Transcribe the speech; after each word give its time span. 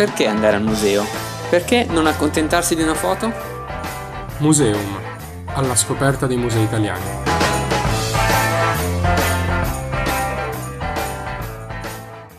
Perché 0.00 0.26
andare 0.26 0.56
al 0.56 0.62
museo? 0.62 1.04
Perché 1.50 1.84
non 1.84 2.06
accontentarsi 2.06 2.74
di 2.74 2.80
una 2.80 2.94
foto? 2.94 3.30
Museum, 4.38 4.98
alla 5.48 5.74
scoperta 5.74 6.26
dei 6.26 6.38
musei 6.38 6.62
italiani. 6.62 7.04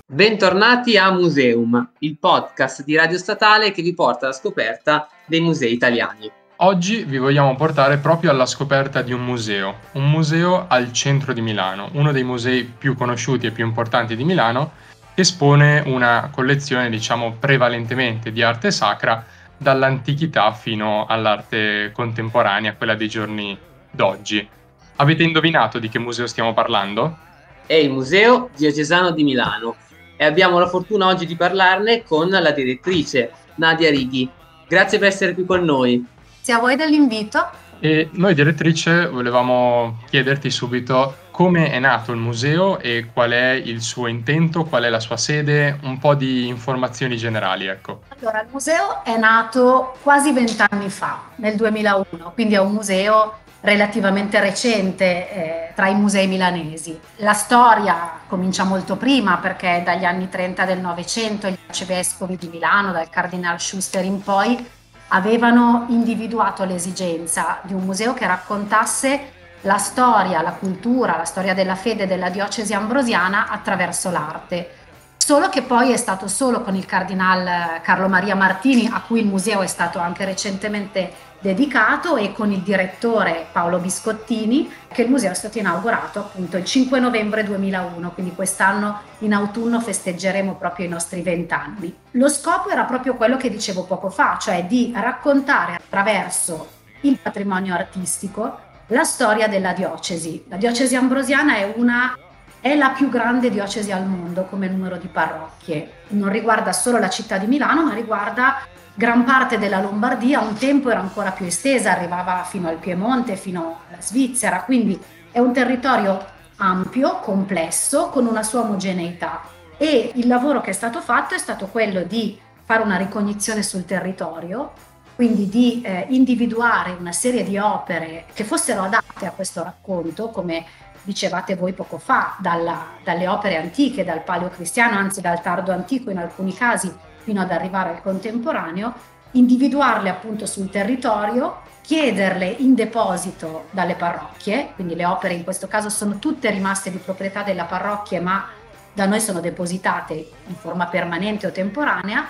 Bentornati 0.07 0.97
a 0.97 1.11
Museum, 1.11 1.91
il 1.99 2.17
podcast 2.17 2.83
di 2.83 2.95
Radio 2.95 3.19
Statale 3.19 3.69
che 3.69 3.83
vi 3.83 3.93
porta 3.93 4.25
alla 4.25 4.33
scoperta 4.33 5.07
dei 5.27 5.41
musei 5.41 5.71
italiani. 5.71 6.31
Oggi 6.63 7.03
vi 7.03 7.19
vogliamo 7.19 7.55
portare 7.55 7.97
proprio 7.97 8.31
alla 8.31 8.47
scoperta 8.47 9.03
di 9.03 9.13
un 9.13 9.23
museo, 9.23 9.75
un 9.91 10.09
museo 10.09 10.65
al 10.67 10.91
centro 10.91 11.31
di 11.31 11.41
Milano, 11.41 11.89
uno 11.93 12.11
dei 12.11 12.23
musei 12.23 12.63
più 12.63 12.95
conosciuti 12.95 13.45
e 13.45 13.51
più 13.51 13.63
importanti 13.63 14.15
di 14.15 14.23
Milano, 14.23 14.71
che 15.13 15.21
espone 15.21 15.83
una 15.85 16.29
collezione, 16.31 16.89
diciamo, 16.89 17.35
prevalentemente 17.39 18.31
di 18.31 18.41
arte 18.41 18.71
sacra 18.71 19.25
dall'antichità 19.57 20.51
fino 20.53 21.05
all'arte 21.05 21.91
contemporanea, 21.93 22.73
quella 22.73 22.95
dei 22.95 23.07
giorni 23.07 23.57
d'oggi. 23.91 24.47
Avete 24.95 25.23
indovinato 25.23 25.79
di 25.79 25.89
che 25.89 25.99
museo 25.99 26.27
stiamo 26.27 26.53
parlando? 26.53 27.17
È 27.65 27.73
il 27.73 27.91
Museo 27.91 28.49
Diocesano 28.55 29.11
di 29.11 29.23
Milano 29.23 29.75
e 30.17 30.25
abbiamo 30.25 30.59
la 30.59 30.67
fortuna 30.67 31.07
oggi 31.07 31.25
di 31.25 31.35
parlarne 31.35 32.03
con 32.03 32.29
la 32.29 32.51
direttrice 32.51 33.31
Nadia 33.55 33.89
Righi. 33.89 34.29
Grazie 34.67 34.99
per 34.99 35.07
essere 35.07 35.33
qui 35.33 35.45
con 35.45 35.63
noi. 35.63 36.05
Grazie 36.35 36.53
a 36.53 36.59
voi 36.59 36.75
dell'invito. 36.75 37.49
E 37.79 38.09
noi 38.13 38.33
direttrice 38.33 39.07
volevamo 39.07 39.99
chiederti 40.09 40.49
subito 40.51 41.15
come 41.31 41.71
è 41.71 41.79
nato 41.79 42.11
il 42.11 42.19
museo 42.19 42.77
e 42.79 43.09
qual 43.11 43.31
è 43.31 43.51
il 43.51 43.81
suo 43.81 44.07
intento, 44.07 44.65
qual 44.65 44.83
è 44.83 44.89
la 44.89 44.99
sua 44.99 45.17
sede, 45.17 45.79
un 45.83 45.97
po' 45.97 46.13
di 46.13 46.47
informazioni 46.47 47.17
generali, 47.17 47.65
ecco. 47.65 48.01
Allora, 48.19 48.41
il 48.41 48.47
museo 48.51 49.03
è 49.03 49.17
nato 49.17 49.95
quasi 50.03 50.31
vent'anni 50.33 50.89
fa, 50.89 51.21
nel 51.37 51.55
2001, 51.55 52.31
quindi 52.33 52.53
è 52.53 52.59
un 52.59 52.73
museo 52.73 53.39
relativamente 53.61 54.39
recente 54.39 55.29
eh, 55.29 55.71
tra 55.75 55.87
i 55.87 55.95
musei 55.95 56.27
milanesi. 56.27 56.99
La 57.17 57.33
storia 57.33 58.19
comincia 58.27 58.63
molto 58.63 58.97
prima 58.97 59.37
perché 59.37 59.81
dagli 59.85 60.03
anni 60.03 60.29
30 60.29 60.65
del 60.65 60.79
Novecento 60.79 61.47
gli 61.47 61.57
arcivescovi 61.67 62.35
di 62.35 62.49
Milano, 62.49 62.91
dal 62.91 63.09
Cardinal 63.09 63.59
Schuster 63.59 64.03
in 64.03 64.21
poi, 64.21 64.67
avevano 65.09 65.85
individuato 65.89 66.63
l'esigenza 66.63 67.59
di 67.63 67.73
un 67.73 67.83
museo 67.83 68.13
che 68.13 68.25
raccontasse 68.25 69.39
la 69.61 69.77
storia, 69.77 70.41
la 70.41 70.51
cultura, 70.51 71.17
la 71.17 71.25
storia 71.25 71.53
della 71.53 71.75
fede 71.75 72.07
della 72.07 72.29
diocesi 72.29 72.73
ambrosiana 72.73 73.47
attraverso 73.49 74.09
l'arte. 74.09 74.75
Solo 75.17 75.49
che 75.49 75.61
poi 75.61 75.91
è 75.91 75.97
stato 75.97 76.27
solo 76.27 76.61
con 76.61 76.75
il 76.75 76.85
cardinal 76.85 77.79
Carlo 77.81 78.07
Maria 78.07 78.35
Martini, 78.35 78.89
a 78.91 79.01
cui 79.05 79.19
il 79.19 79.27
museo 79.27 79.61
è 79.61 79.67
stato 79.67 79.99
anche 79.99 80.25
recentemente 80.25 81.29
dedicato, 81.39 82.17
e 82.17 82.33
con 82.33 82.51
il 82.51 82.61
direttore 82.61 83.45
Paolo 83.51 83.77
Biscottini, 83.77 84.71
che 84.87 85.03
il 85.03 85.09
museo 85.09 85.31
è 85.31 85.35
stato 85.35 85.59
inaugurato 85.59 86.19
appunto 86.19 86.57
il 86.57 86.65
5 86.65 86.99
novembre 86.99 87.43
2001, 87.43 88.11
quindi 88.11 88.33
quest'anno 88.33 89.01
in 89.19 89.33
autunno 89.33 89.79
festeggeremo 89.79 90.55
proprio 90.55 90.87
i 90.87 90.89
nostri 90.89 91.21
vent'anni. 91.21 91.95
Lo 92.11 92.27
scopo 92.27 92.69
era 92.69 92.83
proprio 92.83 93.15
quello 93.15 93.37
che 93.37 93.49
dicevo 93.49 93.83
poco 93.83 94.09
fa, 94.09 94.37
cioè 94.39 94.65
di 94.65 94.91
raccontare 94.95 95.75
attraverso 95.75 96.67
il 97.01 97.17
patrimonio 97.17 97.73
artistico 97.73 98.69
la 98.91 99.03
storia 99.03 99.47
della 99.47 99.73
diocesi. 99.73 100.43
La 100.47 100.57
diocesi 100.57 100.95
ambrosiana 100.95 101.55
è 101.55 101.73
una 101.75 102.15
è 102.59 102.75
la 102.75 102.89
più 102.89 103.09
grande 103.09 103.49
diocesi 103.49 103.91
al 103.91 104.05
mondo 104.05 104.45
come 104.45 104.67
numero 104.67 104.97
di 104.97 105.07
parrocchie. 105.07 106.03
Non 106.09 106.29
riguarda 106.29 106.71
solo 106.73 106.99
la 106.99 107.09
città 107.09 107.37
di 107.37 107.47
Milano, 107.47 107.83
ma 107.83 107.93
riguarda 107.93 108.61
gran 108.93 109.23
parte 109.23 109.57
della 109.57 109.81
Lombardia. 109.81 110.41
Un 110.41 110.55
tempo 110.55 110.91
era 110.91 110.99
ancora 110.99 111.31
più 111.31 111.47
estesa, 111.47 111.91
arrivava 111.91 112.43
fino 112.43 112.67
al 112.67 112.77
Piemonte, 112.77 113.35
fino 113.35 113.79
alla 113.87 113.99
Svizzera, 113.99 114.61
quindi 114.61 114.99
è 115.31 115.39
un 115.39 115.53
territorio 115.53 116.23
ampio, 116.57 117.19
complesso, 117.19 118.09
con 118.09 118.27
una 118.27 118.43
sua 118.43 118.59
omogeneità. 118.59 119.41
E 119.77 120.11
il 120.13 120.27
lavoro 120.27 120.61
che 120.61 120.69
è 120.69 120.73
stato 120.73 121.01
fatto 121.01 121.33
è 121.33 121.39
stato 121.39 121.65
quello 121.65 122.03
di 122.03 122.37
fare 122.63 122.83
una 122.83 122.97
ricognizione 122.97 123.63
sul 123.63 123.85
territorio, 123.85 124.73
quindi 125.15 125.49
di 125.49 125.81
eh, 125.83 126.05
individuare 126.09 126.95
una 126.97 127.11
serie 127.11 127.43
di 127.43 127.57
opere 127.57 128.25
che 128.33 128.43
fossero 128.43 128.83
adatte 128.83 129.25
a 129.25 129.31
questo 129.31 129.63
racconto, 129.63 130.29
come 130.29 130.65
dicevate 131.03 131.55
voi 131.55 131.73
poco 131.73 131.97
fa, 131.97 132.35
dalla, 132.39 132.87
dalle 133.03 133.27
opere 133.27 133.57
antiche, 133.57 134.03
dal 134.03 134.23
paleocristiano, 134.23 134.97
anzi 134.97 135.21
dal 135.21 135.41
tardo 135.41 135.71
antico 135.71 136.09
in 136.09 136.17
alcuni 136.17 136.53
casi, 136.53 136.93
fino 137.23 137.41
ad 137.41 137.51
arrivare 137.51 137.89
al 137.89 138.01
contemporaneo, 138.01 138.93
individuarle 139.31 140.09
appunto 140.09 140.45
sul 140.45 140.69
territorio, 140.69 141.61
chiederle 141.81 142.45
in 142.45 142.73
deposito 142.73 143.65
dalle 143.71 143.95
parrocchie, 143.95 144.71
quindi 144.75 144.95
le 144.95 145.05
opere 145.05 145.33
in 145.33 145.43
questo 145.43 145.67
caso 145.67 145.89
sono 145.89 146.19
tutte 146.19 146.49
rimaste 146.49 146.91
di 146.91 146.97
proprietà 146.97 147.43
della 147.43 147.65
parrocchia, 147.65 148.21
ma 148.21 148.47
da 148.93 149.05
noi 149.05 149.21
sono 149.21 149.39
depositate 149.39 150.13
in 150.47 150.55
forma 150.55 150.87
permanente 150.87 151.47
o 151.47 151.51
temporanea, 151.51 152.27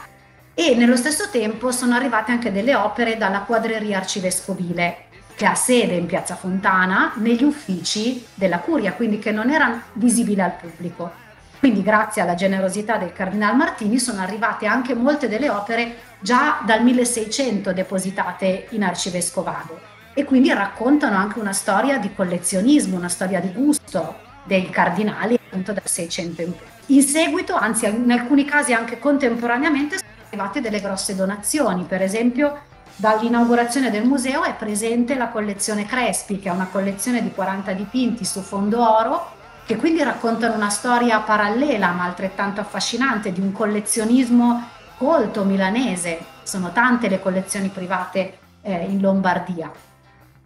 e 0.53 0.75
nello 0.75 0.95
stesso 0.95 1.29
tempo 1.29 1.72
sono 1.72 1.95
arrivate 1.95 2.31
anche 2.31 2.51
delle 2.51 2.75
opere 2.75 3.17
dalla 3.17 3.41
quadreria 3.41 3.97
arcivescovile 3.97 5.06
che 5.35 5.45
ha 5.45 5.56
sede 5.56 5.95
in 5.95 6.06
Piazza 6.06 6.35
Fontana 6.35 7.13
negli 7.16 7.44
uffici 7.44 8.25
della 8.34 8.59
curia, 8.59 8.94
quindi 8.94 9.17
che 9.17 9.31
non 9.31 9.50
era 9.50 9.81
visibile 9.94 10.44
al 10.44 10.53
pubblico. 10.53 11.11
Quindi 11.57 11.81
grazie 11.81 12.22
alla 12.22 12.35
generosità 12.35 12.97
del 12.97 13.13
Cardinal 13.13 13.56
Martini 13.56 13.97
sono 14.00 14.22
arrivate 14.22 14.66
anche 14.66 14.94
molte 14.94 15.28
delle 15.28 15.50
opere 15.50 15.95
già 16.19 16.61
dal 16.66 16.84
1600 16.84 17.72
depositate 17.72 18.67
in 18.72 18.84
Arcivescovado 18.84 19.79
e 20.13 20.25
quindi 20.25 20.51
raccontano 20.53 21.16
anche 21.17 21.40
una 21.40 21.53
storia 21.53 21.97
di 21.97 22.13
collezionismo, 22.13 22.97
una 22.97 23.09
storia 23.09 23.40
di 23.40 23.51
gusto 23.53 24.16
dei 24.44 24.69
cardinali 24.69 25.35
appunto 25.35 25.72
dal 25.72 25.88
600 25.88 26.41
in 26.41 26.51
poi. 26.56 26.67
In 26.88 27.03
seguito, 27.03 27.56
anzi 27.56 27.85
in 27.88 28.11
alcuni 28.11 28.44
casi 28.44 28.73
anche 28.73 29.00
contemporaneamente, 29.00 29.97
arrivate 30.31 30.62
delle 30.62 30.80
grosse 30.80 31.16
donazioni, 31.16 31.84
per 31.84 32.02
esempio 32.02 32.69
Dall'inaugurazione 33.02 33.90
del 33.90 34.06
museo 34.06 34.44
è 34.44 34.53
presente 34.53 35.16
la 35.16 35.30
collezione 35.30 35.88
Crespi, 35.88 36.38
che 36.40 36.50
è 36.50 36.52
una 36.52 36.68
collezione 36.72 37.24
di 37.24 37.31
40 37.31 37.72
dipinti 37.74 38.24
su 38.24 38.41
fondo 38.41 38.88
oro, 38.88 39.31
che 39.66 39.75
quindi 39.75 40.03
raccontano 40.03 40.53
una 40.53 40.70
storia 40.70 41.20
parallela 41.22 41.94
ma 41.94 42.03
altrettanto 42.03 42.62
affascinante 42.62 43.31
di 43.31 43.40
un 43.40 43.53
collezionismo 43.53 44.68
colto 44.97 45.44
milanese. 45.46 46.20
Sono 46.44 46.72
tante 46.72 47.09
le 47.09 47.20
collezioni 47.20 47.70
private 47.70 48.38
eh, 48.62 48.86
in 48.88 49.02
Lombardia. 49.02 49.72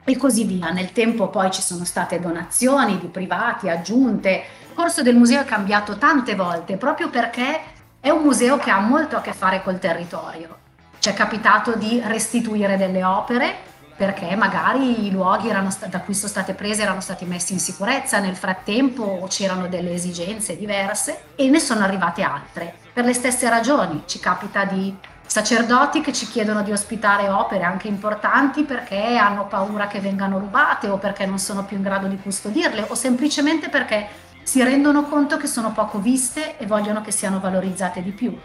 E 0.05 0.15
così 0.15 0.45
via. 0.45 0.69
Nel 0.69 0.93
tempo 0.93 1.27
poi 1.27 1.51
ci 1.51 1.61
sono 1.61 1.83
state 1.83 2.21
donazioni 2.21 2.99
di 2.99 3.07
privati, 3.07 3.67
aggiunte. 3.67 4.43
Il 4.69 4.73
corso 4.75 5.01
del 5.01 5.17
museo 5.17 5.41
è 5.41 5.45
cambiato 5.45 5.97
tante 5.97 6.35
volte 6.35 6.77
proprio 6.77 7.09
perché 7.09 7.59
è 8.05 8.11
un 8.11 8.21
museo 8.21 8.59
che 8.59 8.69
ha 8.69 8.79
molto 8.79 9.17
a 9.17 9.21
che 9.21 9.33
fare 9.33 9.63
col 9.63 9.79
territorio 9.79 10.57
ci 10.99 11.09
è 11.09 11.13
capitato 11.15 11.75
di 11.75 11.99
restituire 12.05 12.77
delle 12.77 13.03
opere 13.03 13.55
perché 13.95 14.35
magari 14.35 15.07
i 15.07 15.09
luoghi 15.09 15.49
st- 15.69 15.87
da 15.87 16.01
cui 16.01 16.13
sono 16.13 16.27
state 16.27 16.53
prese 16.53 16.83
erano 16.83 17.01
stati 17.01 17.25
messi 17.25 17.53
in 17.53 17.59
sicurezza 17.59 18.19
nel 18.19 18.35
frattempo 18.35 19.25
c'erano 19.27 19.65
delle 19.65 19.91
esigenze 19.91 20.55
diverse 20.55 21.23
e 21.35 21.49
ne 21.49 21.59
sono 21.59 21.83
arrivate 21.83 22.21
altre. 22.21 22.75
Per 22.93 23.05
le 23.05 23.13
stesse 23.13 23.49
ragioni 23.49 24.03
ci 24.05 24.19
capita 24.19 24.65
di 24.65 24.95
sacerdoti 25.25 26.01
che 26.01 26.13
ci 26.13 26.27
chiedono 26.27 26.61
di 26.61 26.71
ospitare 26.71 27.27
opere 27.29 27.63
anche 27.63 27.87
importanti 27.87 28.63
perché 28.63 29.17
hanno 29.17 29.47
paura 29.47 29.87
che 29.87 29.99
vengano 29.99 30.37
rubate 30.37 30.89
o 30.89 30.97
perché 30.97 31.25
non 31.25 31.39
sono 31.39 31.65
più 31.65 31.77
in 31.77 31.83
grado 31.83 32.05
di 32.05 32.19
custodirle 32.21 32.85
o 32.87 32.93
semplicemente 32.93 33.69
perché 33.69 34.07
si 34.45 34.63
rendono 34.63 35.05
conto 35.05 35.37
che 35.37 35.47
sono 35.47 35.71
poco 35.71 35.97
viste 35.97 36.57
e 36.59 36.67
vogliono 36.67 37.01
che 37.01 37.11
siano 37.11 37.39
valorizzate 37.39 38.03
di 38.03 38.11
più. 38.11 38.37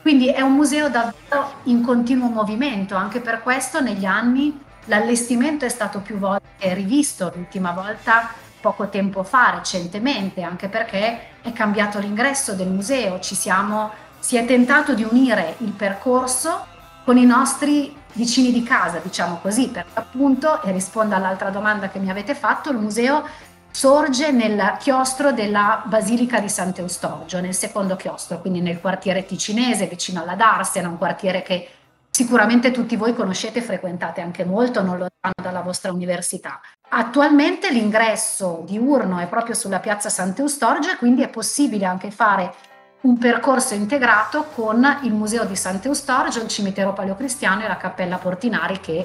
Quindi 0.00 0.28
è 0.28 0.40
un 0.40 0.54
museo 0.54 0.88
davvero 0.88 1.60
in 1.64 1.82
continuo 1.82 2.28
movimento, 2.28 2.96
anche 2.96 3.20
per 3.20 3.42
questo 3.42 3.80
negli 3.80 4.06
anni 4.06 4.58
l'allestimento 4.86 5.66
è 5.66 5.68
stato 5.68 6.00
più 6.00 6.16
volte 6.16 6.72
rivisto, 6.72 7.30
l'ultima 7.34 7.72
volta 7.72 8.30
poco 8.58 8.88
tempo 8.88 9.22
fa, 9.22 9.50
recentemente, 9.56 10.40
anche 10.40 10.68
perché 10.68 11.40
è 11.42 11.52
cambiato 11.52 11.98
l'ingresso 11.98 12.54
del 12.54 12.68
museo, 12.68 13.18
siamo, 13.20 13.90
si 14.18 14.36
è 14.36 14.46
tentato 14.46 14.94
di 14.94 15.04
unire 15.04 15.56
il 15.58 15.72
percorso 15.72 16.66
con 17.04 17.18
i 17.18 17.26
nostri 17.26 17.94
vicini 18.14 18.50
di 18.50 18.62
casa, 18.62 18.98
diciamo 19.02 19.40
così, 19.42 19.68
perché 19.68 19.90
appunto, 19.92 20.62
e 20.62 20.72
rispondo 20.72 21.14
all'altra 21.14 21.50
domanda 21.50 21.90
che 21.90 21.98
mi 21.98 22.08
avete 22.08 22.34
fatto, 22.34 22.70
il 22.70 22.78
museo 22.78 23.26
sorge 23.74 24.30
nel 24.30 24.76
chiostro 24.78 25.32
della 25.32 25.82
Basilica 25.84 26.38
di 26.38 26.48
Sant'Eustorgio, 26.48 27.40
nel 27.40 27.54
secondo 27.54 27.96
chiostro, 27.96 28.40
quindi 28.40 28.60
nel 28.60 28.80
quartiere 28.80 29.26
ticinese 29.26 29.86
vicino 29.86 30.22
alla 30.22 30.36
Darsena, 30.36 30.88
un 30.88 30.96
quartiere 30.96 31.42
che 31.42 31.68
sicuramente 32.08 32.70
tutti 32.70 32.94
voi 32.94 33.14
conoscete 33.14 33.58
e 33.58 33.62
frequentate 33.62 34.20
anche 34.20 34.44
molto, 34.44 34.80
non 34.80 34.98
lontano 34.98 35.34
dalla 35.42 35.60
vostra 35.60 35.90
università. 35.92 36.60
Attualmente 36.90 37.72
l'ingresso 37.72 38.62
diurno 38.64 39.18
è 39.18 39.26
proprio 39.26 39.56
sulla 39.56 39.80
piazza 39.80 40.08
Sant'Eustorgio 40.08 40.92
e 40.92 40.96
quindi 40.96 41.22
è 41.22 41.28
possibile 41.28 41.84
anche 41.84 42.12
fare 42.12 42.54
un 43.00 43.18
percorso 43.18 43.74
integrato 43.74 44.44
con 44.54 45.00
il 45.02 45.12
Museo 45.12 45.44
di 45.44 45.56
Sant'Eustorgio, 45.56 46.40
il 46.40 46.48
cimitero 46.48 46.92
paleocristiano 46.92 47.64
e 47.64 47.68
la 47.68 47.76
Cappella 47.76 48.18
Portinari 48.18 48.78
che 48.78 49.04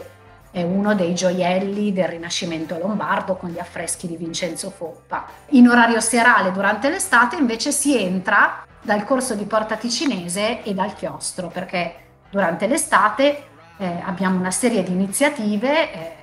è 0.51 0.63
uno 0.63 0.95
dei 0.95 1.13
gioielli 1.13 1.93
del 1.93 2.07
Rinascimento 2.07 2.77
lombardo 2.77 3.35
con 3.35 3.49
gli 3.49 3.59
affreschi 3.59 4.07
di 4.07 4.17
Vincenzo 4.17 4.69
Foppa. 4.71 5.25
In 5.49 5.67
orario 5.67 5.99
serale 5.99 6.51
durante 6.51 6.89
l'estate 6.89 7.35
invece 7.35 7.71
si 7.71 8.01
entra 8.01 8.65
dal 8.81 9.03
corso 9.05 9.35
di 9.35 9.45
Porta 9.45 9.75
Ticinese 9.75 10.63
e 10.63 10.73
dal 10.73 10.95
chiostro 10.95 11.47
perché 11.47 11.95
durante 12.29 12.67
l'estate 12.67 13.43
eh, 13.77 14.01
abbiamo 14.03 14.39
una 14.39 14.51
serie 14.51 14.83
di 14.83 14.91
iniziative 14.91 15.93
eh, 15.93 16.15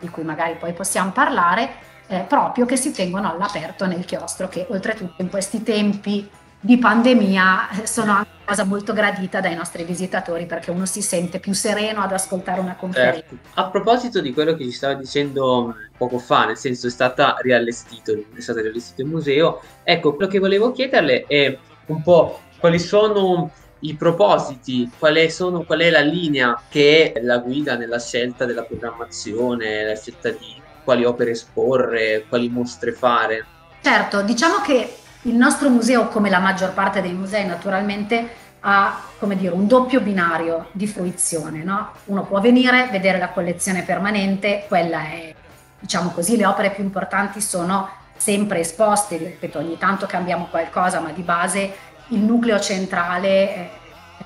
di 0.00 0.08
cui 0.08 0.24
magari 0.24 0.54
poi 0.54 0.72
possiamo 0.72 1.10
parlare 1.10 1.90
eh, 2.08 2.20
proprio 2.20 2.66
che 2.66 2.76
si 2.76 2.92
tengono 2.92 3.30
all'aperto 3.30 3.86
nel 3.86 4.04
chiostro 4.04 4.48
che 4.48 4.66
oltretutto 4.68 5.22
in 5.22 5.30
questi 5.30 5.62
tempi 5.62 6.28
di 6.64 6.78
pandemia 6.78 7.70
eh, 7.70 7.86
sono 7.88 8.12
anche 8.12 8.30
una 8.36 8.44
cosa 8.46 8.64
molto 8.64 8.92
gradita 8.92 9.40
dai 9.40 9.56
nostri 9.56 9.82
visitatori 9.82 10.46
perché 10.46 10.70
uno 10.70 10.86
si 10.86 11.02
sente 11.02 11.40
più 11.40 11.52
sereno 11.54 12.02
ad 12.02 12.12
ascoltare 12.12 12.60
una 12.60 12.76
conferenza. 12.76 13.26
Certo. 13.28 13.36
A 13.54 13.68
proposito 13.68 14.20
di 14.20 14.32
quello 14.32 14.54
che 14.54 14.62
ci 14.64 14.70
stava 14.70 14.94
dicendo 14.94 15.74
poco 15.98 16.18
fa, 16.18 16.46
nel 16.46 16.56
senso 16.56 16.86
è 16.86 16.90
stata 16.90 17.34
riallestito, 17.40 18.12
è 18.12 18.40
stato 18.40 18.60
riallestito 18.60 19.02
il 19.02 19.08
museo, 19.08 19.60
ecco, 19.82 20.14
quello 20.14 20.30
che 20.30 20.38
volevo 20.38 20.70
chiederle 20.70 21.24
è 21.26 21.58
un 21.86 22.00
po' 22.00 22.40
quali 22.60 22.78
sono 22.78 23.50
i 23.80 23.96
propositi, 23.96 24.88
qual 24.96 25.18
sono, 25.30 25.64
qual 25.64 25.80
è 25.80 25.90
la 25.90 26.00
linea 26.00 26.62
che 26.68 27.10
è 27.12 27.20
la 27.22 27.38
guida 27.38 27.76
nella 27.76 27.98
scelta 27.98 28.44
della 28.44 28.62
programmazione, 28.62 29.84
la 29.84 29.96
scelta 29.96 30.30
di 30.30 30.60
quali 30.84 31.04
opere 31.04 31.32
esporre, 31.32 32.24
quali 32.28 32.48
mostre 32.48 32.92
fare. 32.92 33.44
Certo, 33.80 34.22
diciamo 34.22 34.60
che 34.60 34.98
il 35.22 35.34
nostro 35.34 35.68
museo, 35.68 36.08
come 36.08 36.30
la 36.30 36.38
maggior 36.38 36.72
parte 36.72 37.00
dei 37.00 37.12
musei, 37.12 37.46
naturalmente 37.46 38.40
ha 38.60 39.00
come 39.18 39.36
dire, 39.36 39.52
un 39.52 39.66
doppio 39.66 40.00
binario 40.00 40.68
di 40.72 40.86
fruizione. 40.86 41.62
No? 41.62 41.92
Uno 42.06 42.24
può 42.24 42.40
venire, 42.40 42.88
vedere 42.90 43.18
la 43.18 43.28
collezione 43.28 43.82
permanente, 43.82 44.64
quella 44.68 45.00
è, 45.02 45.34
diciamo 45.78 46.10
così, 46.10 46.36
le 46.36 46.46
opere 46.46 46.70
più 46.70 46.82
importanti 46.82 47.40
sono 47.40 47.88
sempre 48.16 48.60
esposte, 48.60 49.16
ripeto, 49.16 49.58
ogni 49.58 49.78
tanto 49.78 50.06
cambiamo 50.06 50.46
qualcosa, 50.50 51.00
ma 51.00 51.10
di 51.10 51.22
base 51.22 51.74
il 52.08 52.20
nucleo 52.20 52.60
centrale 52.60 53.54
è, 53.54 53.70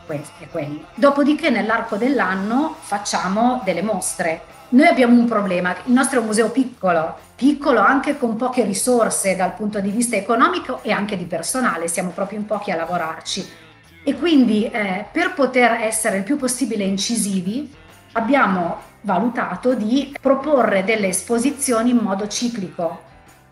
questo, 0.05 0.33
è 0.43 0.49
quello. 0.49 0.85
Dopodiché 0.95 1.51
nell'arco 1.51 1.97
dell'anno 1.97 2.77
facciamo 2.79 3.63
delle 3.65 3.83
mostre. 3.83 4.55
Noi 4.69 4.87
abbiamo 4.89 5.17
un 5.17 5.27
problema, 5.27 5.77
il 5.85 5.93
nostro 5.93 6.19
è 6.19 6.21
un 6.21 6.27
museo 6.27 6.51
piccolo, 6.51 7.17
piccolo 7.37 7.79
anche 7.79 8.19
con 8.19 8.35
poche 8.35 8.65
risorse 8.65 9.37
dal 9.37 9.55
punto 9.55 9.79
di 9.79 9.91
vista 9.91 10.17
economico 10.17 10.83
e 10.83 10.91
anche 10.91 11.17
di 11.17 11.25
personale, 11.25 11.87
siamo 11.87 12.11
proprio 12.11 12.41
in 12.41 12.47
pochi 12.47 12.73
a 12.73 12.77
lavorarci. 12.77 13.49
E 14.03 14.15
quindi 14.17 14.69
eh, 14.69 15.05
per 15.13 15.35
poter 15.35 15.71
essere 15.83 16.17
il 16.19 16.23
più 16.25 16.37
possibile 16.37 16.83
incisivi 16.83 17.73
abbiamo 18.13 18.79
valutato 19.03 19.75
di 19.75 20.17
proporre 20.21 20.83
delle 20.83 21.09
esposizioni 21.09 21.91
in 21.91 21.99
modo 21.99 22.27
ciclico, 22.27 23.03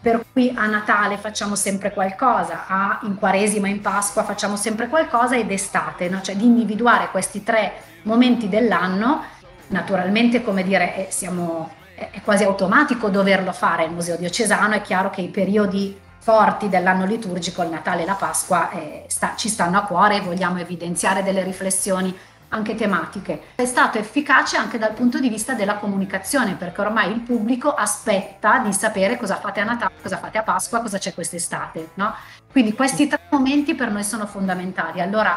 per 0.00 0.25
cui 0.32 0.52
a 0.55 0.66
Natale 0.66 1.16
facciamo 1.16 1.55
sempre 1.55 1.93
qualcosa, 1.93 2.64
a, 2.66 2.99
in 3.05 3.14
Quaresima, 3.14 3.69
in 3.69 3.81
Pasqua 3.81 4.25
facciamo 4.25 4.56
sempre 4.56 4.88
qualcosa 4.88 5.37
ed 5.37 5.50
estate, 5.50 6.08
no? 6.08 6.20
cioè 6.22 6.34
di 6.34 6.44
individuare 6.44 7.08
questi 7.11 7.44
tre 7.44 7.72
momenti 8.02 8.49
dell'anno, 8.49 9.22
naturalmente 9.69 10.43
come 10.43 10.62
dire 10.62 10.96
eh, 10.96 11.06
siamo 11.11 11.82
è 11.94 12.20
quasi 12.22 12.43
automatico 12.44 13.08
doverlo 13.08 13.52
fare 13.52 13.84
il 13.84 13.93
Museo 13.93 14.16
Diocesano, 14.16 14.75
è 14.75 14.82
chiaro 14.82 15.11
che 15.11 15.20
i 15.20 15.28
periodi 15.28 15.96
forti 16.19 16.69
dell'anno 16.69 17.05
liturgico, 17.05 17.62
il 17.62 17.70
Natale 17.70 18.02
e 18.02 18.06
la 18.06 18.14
Pasqua, 18.14 18.70
eh, 18.70 19.05
sta, 19.08 19.34
ci 19.37 19.49
stanno 19.49 19.78
a 19.78 19.82
cuore 19.82 20.16
e 20.16 20.20
vogliamo 20.20 20.58
evidenziare 20.58 21.22
delle 21.22 21.43
riflessioni 21.43 22.16
anche 22.49 22.75
tematiche. 22.75 23.43
È 23.56 23.64
stato 23.64 23.99
efficace 23.99 24.56
anche 24.56 24.78
dal 24.78 24.93
punto 24.93 25.19
di 25.19 25.28
vista 25.28 25.55
della 25.55 25.75
comunicazione, 25.76 26.55
perché 26.55 26.81
ormai 26.81 27.11
il 27.11 27.20
pubblico 27.20 27.75
aspetta 27.75 28.58
di 28.58 28.72
sapere 28.72 29.16
cosa 29.16 29.37
fate 29.37 29.61
a 29.61 29.64
Natale, 29.64 29.94
cosa 30.00 30.16
fate 30.19 30.38
a 30.38 30.43
Pasqua, 30.43 30.81
cosa 30.81 30.99
c'è 30.99 31.12
quest'estate. 31.12 31.90
No? 31.94 32.14
Quindi 32.50 32.72
questi 32.72 33.06
tre 33.06 33.20
momenti 33.31 33.75
per 33.75 33.90
noi 33.90 34.05
sono 34.05 34.26
fondamentali. 34.26 35.00
Allora, 35.00 35.37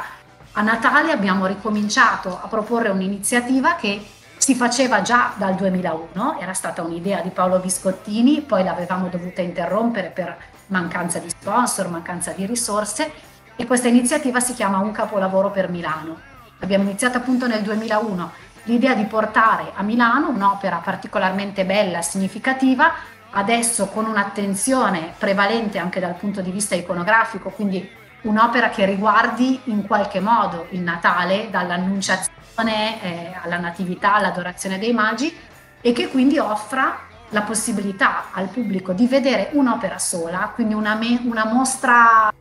a 0.53 0.62
Natale 0.62 1.12
abbiamo 1.12 1.47
ricominciato 1.47 2.39
a 2.41 2.47
proporre 2.47 2.89
un'iniziativa 2.89 3.75
che 3.75 4.00
si 4.48 4.56
faceva 4.56 5.02
già 5.02 5.34
dal 5.36 5.56
2001, 5.56 6.40
era 6.40 6.54
stata 6.54 6.82
un'idea 6.82 7.20
di 7.20 7.32
Paolo 7.32 7.60
Viscottini, 7.60 8.40
poi 8.40 8.64
l'avevamo 8.64 9.10
dovuta 9.10 9.42
interrompere 9.42 10.08
per 10.08 10.38
mancanza 10.68 11.20
di 11.20 11.28
sponsor, 11.28 11.90
mancanza 11.90 12.32
di 12.32 12.46
risorse 12.46 13.12
e 13.58 13.66
questa 13.66 13.90
iniziativa 13.90 14.40
si 14.40 14.54
chiama 14.54 14.78
Un 14.78 14.94
capolavoro 14.94 15.52
per 15.52 15.70
Milano. 15.70 16.18
Abbiamo 16.60 16.86
iniziato 16.86 17.18
appunto 17.18 17.46
nel 17.46 17.62
2001 17.62 18.32
l'idea 18.64 18.94
di 18.94 19.04
portare 19.04 19.74
a 19.76 19.84
Milano 19.84 20.30
un'opera 20.30 20.78
particolarmente 20.78 21.66
bella, 21.66 22.02
significativa, 22.02 22.94
adesso 23.32 23.88
con 23.88 24.06
un'attenzione 24.06 25.14
prevalente 25.18 25.78
anche 25.78 26.00
dal 26.00 26.16
punto 26.16 26.40
di 26.40 26.52
vista 26.52 26.74
iconografico, 26.74 27.50
quindi 27.50 27.86
un'opera 28.22 28.70
che 28.70 28.86
riguardi 28.86 29.60
in 29.66 29.86
qualche 29.86 30.22
modo 30.22 30.68
il 30.70 30.80
Natale, 30.80 31.50
dall'annunciazione 31.50 32.37
eh, 32.65 33.36
alla 33.42 33.57
natività, 33.57 34.15
all'adorazione 34.15 34.80
dei 34.80 34.94
magi 34.94 35.36
e 35.81 35.94
che 35.94 36.09
quindi 36.09 36.39
offra 36.39 37.06
la 37.30 37.42
possibilità 37.42 38.25
al 38.31 38.48
pubblico 38.48 38.94
di 38.94 39.06
vedere 39.06 39.50
un'opera 39.54 40.00
sola, 40.00 40.51
quindi 40.54 40.74
una, 40.74 40.95
me- 40.95 41.21
una 41.24 41.45
mostra 41.45 42.31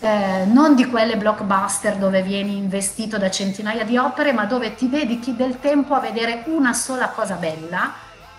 eh, 0.00 0.44
non 0.46 0.74
di 0.74 0.86
quelle 0.86 1.16
blockbuster 1.16 1.96
dove 1.96 2.22
vieni 2.22 2.56
investito 2.56 3.18
da 3.18 3.30
centinaia 3.30 3.84
di 3.84 3.98
opere, 3.98 4.32
ma 4.32 4.46
dove 4.46 4.74
ti 4.74 4.88
dedichi 4.88 5.36
del 5.36 5.60
tempo 5.60 5.94
a 5.94 6.00
vedere 6.00 6.44
una 6.46 6.72
sola 6.72 7.08
cosa 7.08 7.34
bella 7.34 7.92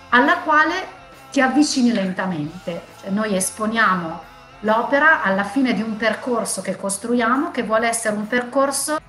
alla 0.10 0.38
quale 0.38 1.00
ti 1.32 1.40
avvicini 1.40 1.94
lentamente. 1.94 2.82
Cioè, 3.02 3.12
noi 3.12 3.36
esponiamo 3.36 4.30
l'opera 4.62 5.22
alla 5.22 5.44
fine 5.44 5.74
di 5.74 5.82
un 5.82 5.98
percorso 5.98 6.62
che 6.62 6.76
costruiamo, 6.76 7.52
che 7.52 7.64
vuole 7.64 7.88
essere 7.88 8.16
un 8.16 8.28
percorso 8.28 9.00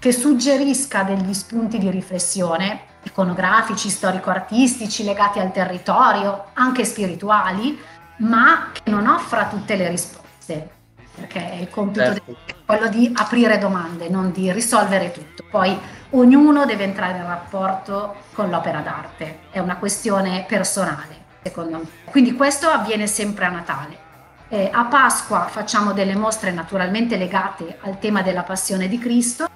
che 0.00 0.12
suggerisca 0.12 1.02
degli 1.02 1.34
spunti 1.34 1.78
di 1.78 1.90
riflessione 1.90 2.88
iconografici, 3.02 3.90
storico-artistici, 3.90 5.04
legati 5.04 5.38
al 5.38 5.52
territorio, 5.52 6.46
anche 6.54 6.86
spirituali, 6.86 7.78
ma 8.18 8.70
che 8.72 8.90
non 8.90 9.06
offra 9.06 9.46
tutte 9.46 9.76
le 9.76 9.88
risposte, 9.90 10.70
perché 11.14 11.58
il 11.60 11.68
compito 11.68 12.00
certo. 12.00 12.36
è 12.46 12.54
quello 12.64 12.88
di 12.88 13.12
aprire 13.14 13.58
domande, 13.58 14.08
non 14.08 14.32
di 14.32 14.50
risolvere 14.52 15.12
tutto. 15.12 15.44
Poi 15.50 15.78
ognuno 16.10 16.64
deve 16.64 16.84
entrare 16.84 17.18
in 17.18 17.26
rapporto 17.26 18.16
con 18.32 18.48
l'opera 18.48 18.80
d'arte, 18.80 19.40
è 19.50 19.58
una 19.58 19.76
questione 19.76 20.46
personale, 20.48 21.24
secondo 21.42 21.76
me. 21.76 21.84
Quindi 22.10 22.32
questo 22.32 22.68
avviene 22.68 23.06
sempre 23.06 23.44
a 23.44 23.50
Natale. 23.50 24.08
Eh, 24.48 24.70
a 24.72 24.84
Pasqua 24.86 25.46
facciamo 25.46 25.92
delle 25.92 26.16
mostre 26.16 26.52
naturalmente 26.52 27.16
legate 27.16 27.78
al 27.82 27.98
tema 27.98 28.22
della 28.22 28.42
passione 28.42 28.88
di 28.88 28.98
Cristo 28.98 29.48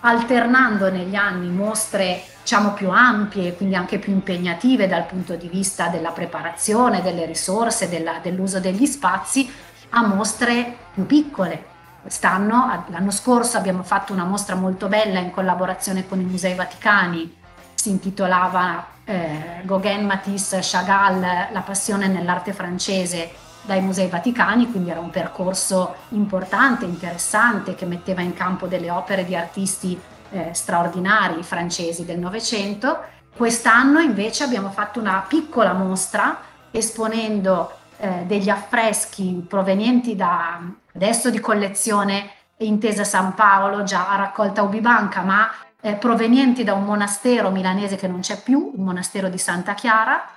alternando 0.00 0.90
negli 0.90 1.14
anni 1.14 1.48
mostre 1.48 2.22
diciamo 2.42 2.72
più 2.72 2.90
ampie, 2.90 3.54
quindi 3.54 3.74
anche 3.74 3.98
più 3.98 4.12
impegnative 4.12 4.88
dal 4.88 5.06
punto 5.06 5.34
di 5.36 5.48
vista 5.48 5.88
della 5.88 6.10
preparazione, 6.10 7.02
delle 7.02 7.26
risorse, 7.26 7.88
della, 7.88 8.18
dell'uso 8.22 8.60
degli 8.60 8.86
spazi, 8.86 9.52
a 9.90 10.06
mostre 10.06 10.76
più 10.94 11.06
piccole. 11.06 11.66
Quest'anno, 12.00 12.84
l'anno 12.88 13.10
scorso 13.10 13.58
abbiamo 13.58 13.82
fatto 13.82 14.12
una 14.12 14.24
mostra 14.24 14.54
molto 14.54 14.88
bella 14.88 15.18
in 15.18 15.30
collaborazione 15.30 16.08
con 16.08 16.18
i 16.18 16.24
Musei 16.24 16.54
Vaticani, 16.54 17.36
si 17.74 17.90
intitolava 17.90 18.86
eh, 19.04 19.60
Gauguin, 19.62 20.04
Matisse, 20.04 20.60
Chagall, 20.62 21.20
La 21.20 21.60
passione 21.60 22.08
nell'arte 22.08 22.52
francese 22.52 23.30
dai 23.70 23.80
Musei 23.82 24.08
Vaticani, 24.08 24.68
quindi 24.68 24.90
era 24.90 24.98
un 24.98 25.10
percorso 25.10 25.94
importante, 26.08 26.86
interessante, 26.86 27.76
che 27.76 27.86
metteva 27.86 28.20
in 28.20 28.34
campo 28.34 28.66
delle 28.66 28.90
opere 28.90 29.24
di 29.24 29.36
artisti 29.36 29.96
eh, 30.30 30.50
straordinari 30.52 31.44
francesi 31.44 32.04
del 32.04 32.18
Novecento. 32.18 32.98
Quest'anno 33.36 34.00
invece 34.00 34.42
abbiamo 34.42 34.70
fatto 34.70 34.98
una 34.98 35.24
piccola 35.26 35.72
mostra 35.72 36.40
esponendo 36.72 37.70
eh, 37.98 38.24
degli 38.26 38.48
affreschi 38.48 39.46
provenienti 39.48 40.16
da 40.16 40.60
adesso 40.92 41.30
di 41.30 41.38
collezione 41.38 42.28
Intesa 42.56 43.04
San 43.04 43.34
Paolo, 43.34 43.84
già 43.84 44.04
raccolta 44.16 44.62
Ubibanca, 44.62 45.20
ma 45.22 45.48
eh, 45.80 45.94
provenienti 45.94 46.64
da 46.64 46.74
un 46.74 46.84
monastero 46.84 47.50
milanese 47.50 47.94
che 47.94 48.08
non 48.08 48.18
c'è 48.18 48.42
più, 48.42 48.72
il 48.74 48.80
monastero 48.80 49.28
di 49.28 49.38
Santa 49.38 49.74
Chiara, 49.74 50.28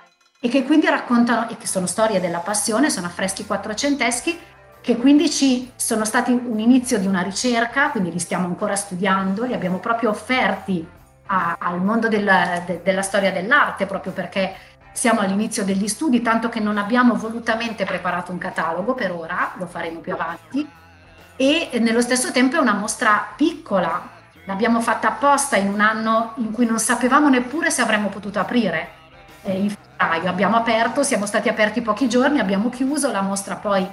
e 0.44 0.48
che 0.50 0.64
quindi 0.64 0.86
raccontano, 0.88 1.48
e 1.48 1.56
che 1.56 1.66
sono 1.66 1.86
storie 1.86 2.20
della 2.20 2.40
passione, 2.40 2.90
sono 2.90 3.06
affreschi 3.06 3.46
quattrocenteschi, 3.46 4.38
che 4.82 4.98
quindi 4.98 5.30
ci 5.30 5.72
sono 5.74 6.04
stati 6.04 6.32
un 6.32 6.58
inizio 6.58 6.98
di 6.98 7.06
una 7.06 7.22
ricerca, 7.22 7.88
quindi 7.88 8.12
li 8.12 8.18
stiamo 8.18 8.44
ancora 8.44 8.76
studiando, 8.76 9.44
li 9.44 9.54
abbiamo 9.54 9.78
proprio 9.78 10.10
offerti 10.10 10.86
a, 11.28 11.56
al 11.58 11.80
mondo 11.80 12.08
del, 12.08 12.30
de, 12.66 12.82
della 12.84 13.00
storia 13.00 13.32
dell'arte, 13.32 13.86
proprio 13.86 14.12
perché 14.12 14.54
siamo 14.92 15.20
all'inizio 15.20 15.64
degli 15.64 15.88
studi, 15.88 16.20
tanto 16.20 16.50
che 16.50 16.60
non 16.60 16.76
abbiamo 16.76 17.14
volutamente 17.14 17.86
preparato 17.86 18.30
un 18.30 18.36
catalogo 18.36 18.92
per 18.92 19.12
ora, 19.12 19.52
lo 19.56 19.64
faremo 19.64 20.00
più 20.00 20.12
avanti, 20.12 20.68
e 21.36 21.70
nello 21.80 22.02
stesso 22.02 22.30
tempo 22.32 22.56
è 22.56 22.60
una 22.60 22.74
mostra 22.74 23.32
piccola, 23.34 24.10
l'abbiamo 24.44 24.82
fatta 24.82 25.08
apposta 25.08 25.56
in 25.56 25.72
un 25.72 25.80
anno 25.80 26.34
in 26.36 26.52
cui 26.52 26.66
non 26.66 26.78
sapevamo 26.78 27.30
neppure 27.30 27.70
se 27.70 27.80
avremmo 27.80 28.08
potuto 28.08 28.40
aprire. 28.40 29.03
Eh, 29.44 29.60
in 29.60 29.70
febbraio 29.70 30.28
abbiamo 30.28 30.56
aperto, 30.56 31.02
siamo 31.02 31.26
stati 31.26 31.48
aperti 31.48 31.82
pochi 31.82 32.08
giorni, 32.08 32.38
abbiamo 32.38 32.70
chiuso, 32.70 33.12
la 33.12 33.20
mostra 33.20 33.56
poi 33.56 33.86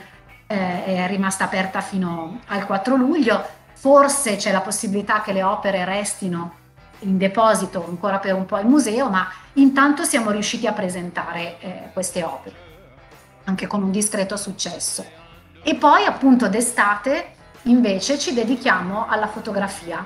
eh, 0.48 0.86
è 0.86 1.08
rimasta 1.08 1.44
aperta 1.44 1.82
fino 1.82 2.40
al 2.48 2.66
4 2.66 2.96
luglio, 2.96 3.46
forse 3.74 4.38
c'è 4.38 4.52
la 4.52 4.62
possibilità 4.62 5.22
che 5.22 5.34
le 5.34 5.44
opere 5.44 5.84
restino 5.86 6.60
in 7.00 7.18
deposito 7.18 7.86
ancora 7.86 8.20
per 8.20 8.34
un 8.34 8.46
po' 8.46 8.56
al 8.56 8.66
museo, 8.66 9.10
ma 9.10 9.28
intanto 9.54 10.04
siamo 10.04 10.32
riusciti 10.32 10.68
a 10.68 10.74
presentare 10.74 11.60
eh, 11.60 11.90
queste 11.94 12.24
opere, 12.24 12.56
anche 13.46 13.68
con 13.68 13.84
un 13.84 13.92
discreto 13.92 14.38
successo. 14.38 15.06
E 15.64 15.76
poi 15.76 16.06
appunto 16.06 16.48
d'estate 16.48 17.34
invece 17.64 18.18
ci 18.18 18.34
dedichiamo 18.34 19.08
alla 19.08 19.28
fotografia. 19.28 20.06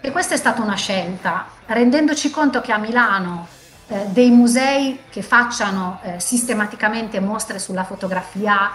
E 0.00 0.10
questa 0.12 0.34
è 0.34 0.38
stata 0.38 0.62
una 0.62 0.76
scelta, 0.76 1.46
rendendoci 1.66 2.30
conto 2.30 2.60
che 2.60 2.72
a 2.72 2.78
Milano 2.78 3.56
eh, 3.88 4.06
dei 4.08 4.30
musei 4.30 5.00
che 5.08 5.22
facciano 5.22 6.00
eh, 6.02 6.20
sistematicamente 6.20 7.20
mostre 7.20 7.58
sulla 7.58 7.84
fotografia, 7.84 8.70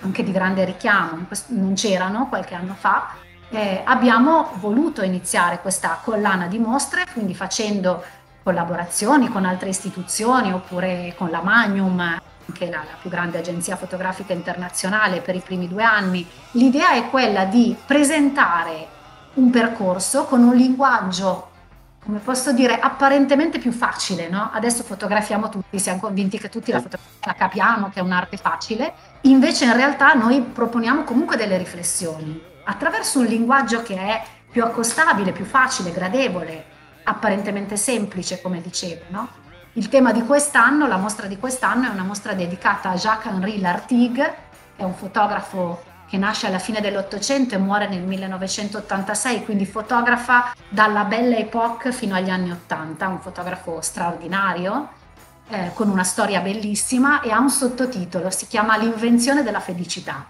anche 0.00 0.22
di 0.22 0.32
grande 0.32 0.64
richiamo, 0.64 1.26
non 1.48 1.74
c'erano 1.74 2.28
qualche 2.28 2.54
anno 2.54 2.74
fa, 2.78 3.14
eh, 3.50 3.82
abbiamo 3.84 4.52
voluto 4.54 5.02
iniziare 5.02 5.60
questa 5.60 5.98
collana 6.02 6.46
di 6.46 6.58
mostre, 6.58 7.04
quindi 7.12 7.34
facendo 7.34 8.02
collaborazioni 8.42 9.28
con 9.28 9.44
altre 9.44 9.68
istituzioni 9.68 10.52
oppure 10.52 11.14
con 11.16 11.30
la 11.30 11.42
Magnum 11.42 12.18
anche 12.50 12.68
la, 12.68 12.78
la, 12.78 12.96
più 13.00 13.10
grande 13.10 13.38
agenzia 13.38 13.76
fotografica 13.76 14.32
internazionale 14.32 15.20
per 15.20 15.36
i 15.36 15.40
primi 15.40 15.68
due 15.68 15.84
anni. 15.84 16.26
L'idea 16.52 16.92
è 16.92 17.08
quella 17.08 17.44
di 17.44 17.76
presentare 17.86 18.98
un 19.34 19.50
percorso 19.50 20.24
con 20.24 20.42
un 20.42 20.56
linguaggio, 20.56 21.49
come 22.02 22.18
posso 22.18 22.52
dire, 22.52 22.78
apparentemente 22.78 23.58
più 23.58 23.72
facile. 23.72 24.28
No? 24.28 24.50
Adesso 24.52 24.82
fotografiamo 24.82 25.48
tutti, 25.48 25.78
siamo 25.78 26.00
convinti 26.00 26.38
che 26.38 26.48
tutti 26.48 26.72
la 26.72 26.80
fotografia 26.80 27.26
la 27.26 27.34
capiamo, 27.34 27.90
che 27.90 28.00
è 28.00 28.02
un'arte 28.02 28.36
facile. 28.36 28.92
Invece 29.22 29.66
in 29.66 29.74
realtà 29.74 30.14
noi 30.14 30.40
proponiamo 30.40 31.04
comunque 31.04 31.36
delle 31.36 31.58
riflessioni 31.58 32.42
attraverso 32.64 33.18
un 33.18 33.26
linguaggio 33.26 33.82
che 33.82 33.96
è 33.96 34.22
più 34.50 34.64
accostabile, 34.64 35.32
più 35.32 35.44
facile, 35.44 35.92
gradevole, 35.92 36.64
apparentemente 37.04 37.76
semplice, 37.76 38.40
come 38.40 38.60
dicevo, 38.60 39.04
no? 39.08 39.28
Il 39.74 39.88
tema 39.88 40.10
di 40.12 40.24
quest'anno, 40.24 40.88
la 40.88 40.96
mostra 40.96 41.26
di 41.26 41.38
quest'anno, 41.38 41.86
è 41.86 41.90
una 41.90 42.02
mostra 42.02 42.34
dedicata 42.34 42.90
a 42.90 42.94
Jacques-Henri 42.94 43.60
Lartigue, 43.60 44.36
che 44.76 44.82
è 44.82 44.84
un 44.84 44.94
fotografo 44.94 45.84
che 46.10 46.18
nasce 46.18 46.48
alla 46.48 46.58
fine 46.58 46.80
dell'Ottocento 46.80 47.54
e 47.54 47.58
muore 47.58 47.86
nel 47.86 48.02
1986, 48.02 49.44
quindi 49.44 49.64
fotografa 49.64 50.52
dalla 50.68 51.04
Belle 51.04 51.38
Époque 51.38 51.92
fino 51.92 52.16
agli 52.16 52.30
anni 52.30 52.50
Ottanta, 52.50 53.06
un 53.06 53.20
fotografo 53.20 53.80
straordinario, 53.80 54.88
eh, 55.50 55.70
con 55.72 55.88
una 55.88 56.02
storia 56.02 56.40
bellissima 56.40 57.20
e 57.20 57.30
ha 57.30 57.38
un 57.38 57.48
sottotitolo, 57.48 58.28
si 58.30 58.48
chiama 58.48 58.76
L'invenzione 58.76 59.44
della 59.44 59.60
felicità. 59.60 60.26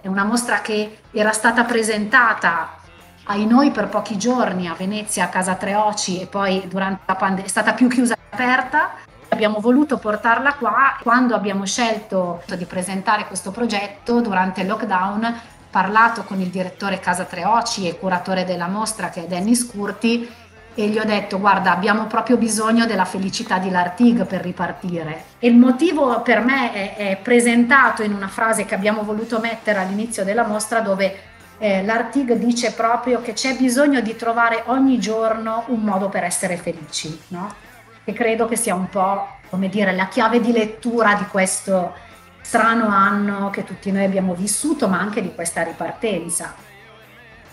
È 0.00 0.08
una 0.08 0.24
mostra 0.24 0.60
che 0.60 0.98
era 1.12 1.30
stata 1.30 1.62
presentata 1.62 2.78
ai 3.26 3.46
noi 3.46 3.70
per 3.70 3.88
pochi 3.88 4.18
giorni 4.18 4.66
a 4.66 4.74
Venezia, 4.74 5.26
a 5.26 5.28
Casa 5.28 5.54
Treoci 5.54 6.20
e 6.20 6.26
poi 6.26 6.66
durante 6.66 7.02
la 7.06 7.14
pandemia 7.14 7.44
è 7.44 7.48
stata 7.48 7.74
più 7.74 7.86
chiusa 7.86 8.16
che 8.16 8.22
aperta. 8.30 8.94
Abbiamo 9.36 9.60
voluto 9.60 9.98
portarla 9.98 10.54
qua 10.54 10.96
quando 11.02 11.34
abbiamo 11.34 11.66
scelto 11.66 12.42
di 12.56 12.64
presentare 12.64 13.26
questo 13.26 13.50
progetto 13.50 14.22
durante 14.22 14.62
il 14.62 14.66
lockdown, 14.66 15.40
parlato 15.68 16.22
con 16.22 16.40
il 16.40 16.48
direttore 16.48 17.00
Casa 17.00 17.24
Treoci 17.24 17.86
e 17.86 17.98
curatore 17.98 18.46
della 18.46 18.66
mostra 18.66 19.10
che 19.10 19.24
è 19.24 19.26
Dennis 19.26 19.66
Curti 19.66 20.26
e 20.74 20.88
gli 20.88 20.98
ho 20.98 21.04
detto 21.04 21.38
guarda 21.38 21.70
abbiamo 21.70 22.06
proprio 22.06 22.38
bisogno 22.38 22.86
della 22.86 23.04
felicità 23.04 23.58
di 23.58 23.68
Lartig 23.68 24.24
per 24.24 24.40
ripartire 24.40 25.24
e 25.38 25.48
il 25.48 25.56
motivo 25.58 26.22
per 26.22 26.40
me 26.42 26.72
è, 26.72 26.96
è 26.96 27.16
presentato 27.22 28.02
in 28.02 28.14
una 28.14 28.28
frase 28.28 28.64
che 28.64 28.74
abbiamo 28.74 29.02
voluto 29.02 29.38
mettere 29.38 29.80
all'inizio 29.80 30.24
della 30.24 30.46
mostra 30.46 30.80
dove 30.80 31.14
eh, 31.58 31.84
l'Artig 31.84 32.32
dice 32.36 32.72
proprio 32.72 33.20
che 33.20 33.34
c'è 33.34 33.54
bisogno 33.54 34.00
di 34.00 34.16
trovare 34.16 34.62
ogni 34.68 34.98
giorno 34.98 35.64
un 35.66 35.80
modo 35.80 36.08
per 36.08 36.24
essere 36.24 36.56
felici, 36.56 37.20
no? 37.28 37.64
E 38.08 38.12
credo 38.12 38.46
che 38.46 38.56
sia 38.56 38.74
un 38.74 38.88
po', 38.88 39.38
come 39.50 39.68
dire, 39.68 39.92
la 39.92 40.06
chiave 40.06 40.40
di 40.40 40.52
lettura 40.52 41.14
di 41.14 41.24
questo 41.26 41.92
strano 42.40 42.86
anno 42.86 43.50
che 43.50 43.64
tutti 43.64 43.90
noi 43.90 44.04
abbiamo 44.04 44.32
vissuto, 44.34 44.86
ma 44.86 45.00
anche 45.00 45.20
di 45.20 45.34
questa 45.34 45.64
ripartenza. 45.64 46.54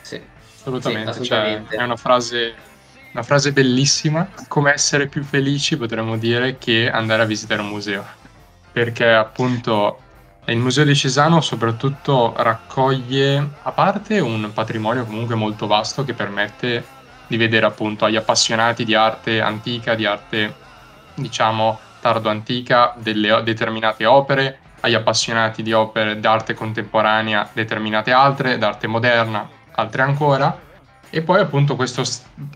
Sì, 0.01 0.22
assolutamente. 0.53 1.13
Sì, 1.13 1.19
assolutamente. 1.22 1.69
Cioè, 1.72 1.79
è 1.79 1.83
una 1.83 1.95
frase, 1.95 2.53
una 3.13 3.24
frase 3.24 3.51
bellissima. 3.51 4.29
Come 4.48 4.72
essere 4.74 5.07
più 5.07 5.24
felici 5.24 5.75
potremmo 5.75 6.17
dire 6.17 6.60
che 6.60 6.88
andare 6.88 7.24
a 7.24 7.25
visitare 7.25 7.62
un 7.62 7.69
museo. 7.69 8.05
Perché 8.72 9.12
appunto 9.12 9.98
il 10.45 10.57
Museo 10.57 10.83
di 10.83 10.95
Cesano 10.95 11.41
soprattutto 11.41 12.33
raccoglie, 12.38 13.50
a 13.63 13.72
parte 13.72 14.19
un 14.19 14.51
patrimonio 14.53 15.05
comunque 15.05 15.33
molto 15.33 15.65
vasto 15.65 16.03
che 16.03 16.13
permette 16.13 16.86
di 17.27 17.38
vedere 17.38 17.65
appunto 17.65 18.06
agli 18.06 18.15
appassionati 18.15 18.84
di 18.86 18.96
arte 18.96 19.42
antica, 19.42 19.96
di 19.96 20.06
arte 20.06 20.53
diciamo 21.15 21.80
tardo-antica, 22.00 22.94
delle 22.98 23.42
determinate 23.44 24.06
opere, 24.06 24.60
agli 24.82 24.96
appassionati 24.96 25.63
di 25.63 25.72
opere 25.72 26.20
d'arte 26.20 26.53
contemporanea 26.53 27.50
determinate 27.53 28.12
altre, 28.12 28.58
d'arte 28.58 28.88
moderna 28.88 29.48
altre 29.72 30.01
ancora, 30.01 30.60
e 31.10 31.22
poi 31.22 31.39
appunto 31.39 31.75
questo 31.75 32.03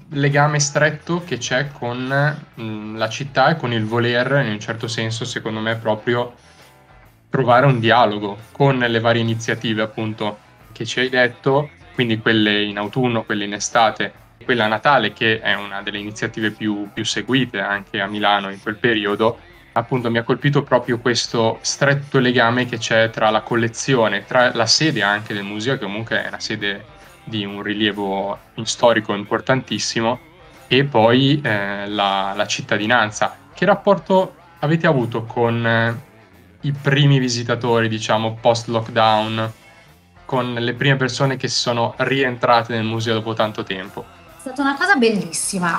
legame 0.09 0.59
stretto 0.59 1.23
che 1.23 1.37
c'è 1.37 1.71
con 1.71 2.37
mm, 2.59 2.97
la 2.97 3.07
città 3.07 3.49
e 3.49 3.55
con 3.55 3.71
il 3.71 3.85
voler, 3.85 4.43
in 4.43 4.51
un 4.51 4.59
certo 4.59 4.87
senso, 4.87 5.25
secondo 5.25 5.59
me, 5.59 5.75
proprio 5.75 6.33
trovare 7.29 7.65
un 7.65 7.79
dialogo 7.79 8.37
con 8.51 8.79
le 8.79 8.99
varie 8.99 9.21
iniziative 9.21 9.83
appunto 9.83 10.39
che 10.71 10.85
ci 10.85 10.99
hai 10.99 11.09
detto, 11.09 11.69
quindi 11.93 12.17
quelle 12.19 12.63
in 12.63 12.77
autunno, 12.77 13.23
quelle 13.23 13.45
in 13.45 13.53
estate, 13.53 14.11
quella 14.47 14.67
Natale 14.67 15.11
che 15.11 15.41
è 15.41 15.55
una 15.55 15.81
delle 15.81 15.97
iniziative 15.97 16.51
più, 16.51 16.87
più 16.93 17.03
seguite 17.03 17.59
anche 17.59 17.99
a 17.99 18.07
Milano 18.07 18.49
in 18.49 18.61
quel 18.61 18.77
periodo, 18.77 19.39
appunto 19.73 20.09
mi 20.09 20.19
ha 20.19 20.23
colpito 20.23 20.63
proprio 20.63 20.99
questo 20.99 21.59
stretto 21.63 22.17
legame 22.19 22.65
che 22.65 22.77
c'è 22.77 23.09
tra 23.09 23.29
la 23.29 23.41
collezione, 23.41 24.23
tra 24.23 24.53
la 24.53 24.65
sede 24.65 25.03
anche 25.03 25.33
del 25.33 25.43
museo, 25.43 25.77
che 25.77 25.83
comunque 25.83 26.23
è 26.23 26.29
una 26.29 26.39
sede 26.39 26.85
di 27.25 27.43
un 27.43 27.61
rilievo 27.61 28.39
storico 28.63 29.13
importantissimo, 29.13 30.17
e 30.67 30.85
poi 30.85 31.41
eh, 31.43 31.85
la, 31.89 32.31
la, 32.33 32.47
cittadinanza. 32.47 33.35
Che 33.53 33.65
rapporto 33.65 34.33
avete 34.59 34.87
avuto 34.87 35.25
con 35.25 35.67
eh, 35.67 35.99
i 36.61 36.71
primi 36.71 37.19
visitatori, 37.19 37.89
diciamo, 37.89 38.37
post 38.39 38.69
lockdown, 38.69 39.51
con 40.23 40.53
le 40.53 40.73
prime 40.73 40.95
persone 40.95 41.35
che 41.35 41.49
sono 41.49 41.95
rientrate 41.97 42.73
nel 42.73 42.85
museo 42.85 43.15
dopo 43.15 43.33
tanto 43.33 43.63
tempo. 43.63 44.15
Stata 44.47 44.61
una 44.61 44.77
cosa 44.77 44.95
bellissima, 44.95 45.77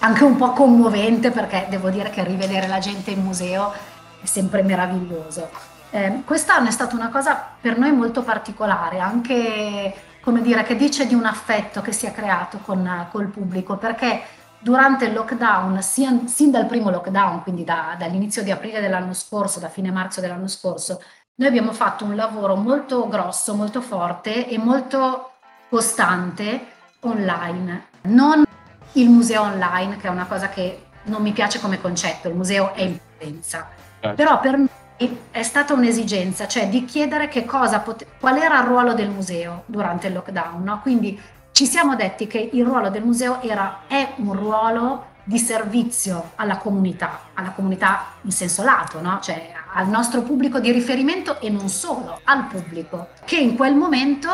anche 0.00 0.24
un 0.24 0.36
po' 0.36 0.52
commovente 0.52 1.30
perché 1.30 1.68
devo 1.70 1.88
dire 1.88 2.10
che 2.10 2.22
rivedere 2.22 2.66
la 2.66 2.78
gente 2.78 3.12
in 3.12 3.22
museo 3.22 3.72
è 4.20 4.26
sempre 4.26 4.62
meraviglioso. 4.62 5.48
Eh, 5.88 6.20
quest'anno 6.26 6.68
è 6.68 6.70
stata 6.70 6.94
una 6.94 7.08
cosa 7.08 7.54
per 7.58 7.78
noi 7.78 7.92
molto 7.92 8.22
particolare, 8.22 8.98
anche 8.98 9.94
come 10.20 10.42
dire, 10.42 10.64
che 10.64 10.76
dice 10.76 11.06
di 11.06 11.14
un 11.14 11.24
affetto 11.24 11.80
che 11.80 11.92
si 11.92 12.04
è 12.04 12.12
creato 12.12 12.58
con 12.58 13.08
col 13.10 13.28
pubblico, 13.28 13.78
perché 13.78 14.20
durante 14.58 15.06
il 15.06 15.14
lockdown, 15.14 15.80
sia, 15.80 16.10
sin 16.26 16.50
dal 16.50 16.66
primo 16.66 16.90
lockdown, 16.90 17.42
quindi 17.42 17.64
da, 17.64 17.96
dall'inizio 17.98 18.42
di 18.42 18.50
aprile 18.50 18.82
dell'anno 18.82 19.14
scorso, 19.14 19.60
da 19.60 19.70
fine 19.70 19.90
marzo 19.90 20.20
dell'anno 20.20 20.48
scorso, 20.48 21.02
noi 21.36 21.48
abbiamo 21.48 21.72
fatto 21.72 22.04
un 22.04 22.14
lavoro 22.14 22.54
molto 22.54 23.08
grosso, 23.08 23.54
molto 23.54 23.80
forte 23.80 24.46
e 24.46 24.58
molto 24.58 25.30
costante 25.70 26.66
online. 27.00 27.88
Non 28.02 28.44
il 28.92 29.08
museo 29.08 29.42
online, 29.42 29.96
che 29.96 30.08
è 30.08 30.10
una 30.10 30.26
cosa 30.26 30.48
che 30.48 30.84
non 31.04 31.22
mi 31.22 31.32
piace 31.32 31.60
come 31.60 31.80
concetto, 31.80 32.28
il 32.28 32.34
museo 32.34 32.74
è 32.74 32.82
in 32.82 32.98
presenza. 33.16 33.68
Certo. 34.00 34.16
Però 34.16 34.40
per 34.40 34.56
noi 34.56 35.18
è 35.30 35.42
stata 35.42 35.72
un'esigenza, 35.72 36.46
cioè 36.46 36.68
di 36.68 36.84
chiedere 36.84 37.28
che 37.28 37.44
cosa 37.44 37.80
pote- 37.80 38.06
qual 38.18 38.36
era 38.36 38.60
il 38.60 38.66
ruolo 38.66 38.94
del 38.94 39.08
museo 39.08 39.62
durante 39.66 40.08
il 40.08 40.14
lockdown. 40.14 40.62
No? 40.62 40.80
Quindi 40.80 41.20
ci 41.52 41.66
siamo 41.66 41.96
detti 41.96 42.26
che 42.26 42.50
il 42.52 42.64
ruolo 42.64 42.90
del 42.90 43.04
museo 43.04 43.40
era, 43.42 43.80
è 43.86 44.14
un 44.16 44.32
ruolo 44.34 45.08
di 45.24 45.38
servizio 45.38 46.32
alla 46.36 46.56
comunità, 46.56 47.20
alla 47.34 47.50
comunità 47.50 48.06
in 48.22 48.32
senso 48.32 48.62
lato, 48.62 49.00
no? 49.00 49.20
cioè 49.22 49.52
al 49.74 49.88
nostro 49.88 50.22
pubblico 50.22 50.58
di 50.58 50.72
riferimento 50.72 51.40
e 51.40 51.50
non 51.50 51.68
solo, 51.68 52.20
al 52.24 52.46
pubblico, 52.46 53.08
che 53.24 53.36
in 53.36 53.56
quel 53.56 53.74
momento 53.74 54.28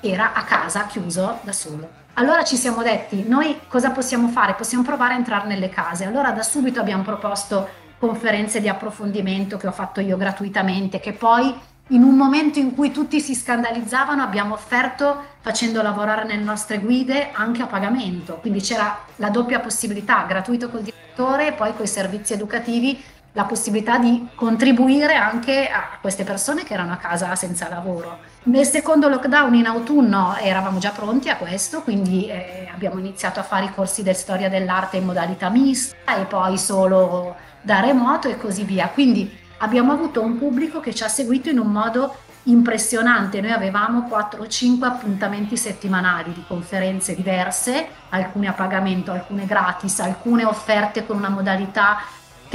era 0.00 0.32
a 0.34 0.42
casa 0.44 0.86
chiuso 0.86 1.38
da 1.42 1.52
solo. 1.52 2.00
Allora 2.14 2.44
ci 2.44 2.56
siamo 2.56 2.82
detti, 2.82 3.24
noi 3.26 3.58
cosa 3.68 3.90
possiamo 3.90 4.28
fare? 4.28 4.52
Possiamo 4.52 4.84
provare 4.84 5.14
a 5.14 5.16
entrare 5.16 5.46
nelle 5.46 5.70
case. 5.70 6.04
Allora 6.04 6.30
da 6.32 6.42
subito 6.42 6.78
abbiamo 6.78 7.02
proposto 7.02 7.66
conferenze 7.98 8.60
di 8.60 8.68
approfondimento 8.68 9.56
che 9.56 9.66
ho 9.66 9.72
fatto 9.72 10.00
io 10.00 10.18
gratuitamente, 10.18 11.00
che 11.00 11.14
poi 11.14 11.54
in 11.88 12.02
un 12.02 12.14
momento 12.14 12.58
in 12.58 12.74
cui 12.74 12.90
tutti 12.90 13.18
si 13.18 13.34
scandalizzavano 13.34 14.22
abbiamo 14.22 14.52
offerto 14.52 15.24
facendo 15.40 15.80
lavorare 15.80 16.24
nelle 16.24 16.42
nostre 16.42 16.80
guide 16.80 17.30
anche 17.32 17.62
a 17.62 17.66
pagamento, 17.66 18.36
quindi 18.42 18.60
c'era 18.60 19.04
la 19.16 19.30
doppia 19.30 19.60
possibilità, 19.60 20.24
gratuito 20.28 20.68
col 20.68 20.82
direttore 20.82 21.48
e 21.48 21.52
poi 21.52 21.74
con 21.74 21.86
i 21.86 21.88
servizi 21.88 22.34
educativi 22.34 23.02
la 23.32 23.44
possibilità 23.44 23.98
di 23.98 24.28
contribuire 24.34 25.14
anche 25.14 25.68
a 25.68 25.98
queste 26.00 26.22
persone 26.22 26.64
che 26.64 26.74
erano 26.74 26.92
a 26.92 26.96
casa 26.96 27.34
senza 27.34 27.68
lavoro. 27.68 28.18
Nel 28.44 28.66
secondo 28.66 29.08
lockdown 29.08 29.54
in 29.54 29.66
autunno 29.66 30.36
eravamo 30.36 30.78
già 30.78 30.90
pronti 30.90 31.30
a 31.30 31.36
questo, 31.36 31.82
quindi 31.82 32.28
eh, 32.28 32.68
abbiamo 32.72 32.98
iniziato 32.98 33.40
a 33.40 33.44
fare 33.44 33.66
i 33.66 33.72
corsi 33.72 34.02
di 34.02 34.12
storia 34.12 34.48
dell'arte 34.48 34.98
in 34.98 35.04
modalità 35.04 35.48
mista 35.48 36.16
e 36.16 36.24
poi 36.24 36.58
solo 36.58 37.36
da 37.62 37.80
remoto 37.80 38.28
e 38.28 38.36
così 38.36 38.64
via. 38.64 38.88
Quindi 38.88 39.38
abbiamo 39.58 39.92
avuto 39.92 40.20
un 40.20 40.38
pubblico 40.38 40.80
che 40.80 40.94
ci 40.94 41.02
ha 41.02 41.08
seguito 41.08 41.48
in 41.48 41.58
un 41.58 41.68
modo 41.68 42.16
impressionante. 42.44 43.40
Noi 43.40 43.52
avevamo 43.52 44.02
4 44.08 44.42
o 44.42 44.46
5 44.46 44.86
appuntamenti 44.86 45.56
settimanali 45.56 46.32
di 46.32 46.44
conferenze 46.46 47.14
diverse, 47.14 47.86
alcune 48.10 48.48
a 48.48 48.52
pagamento, 48.52 49.12
alcune 49.12 49.46
gratis, 49.46 50.00
alcune 50.00 50.44
offerte 50.44 51.06
con 51.06 51.16
una 51.16 51.28
modalità 51.28 51.98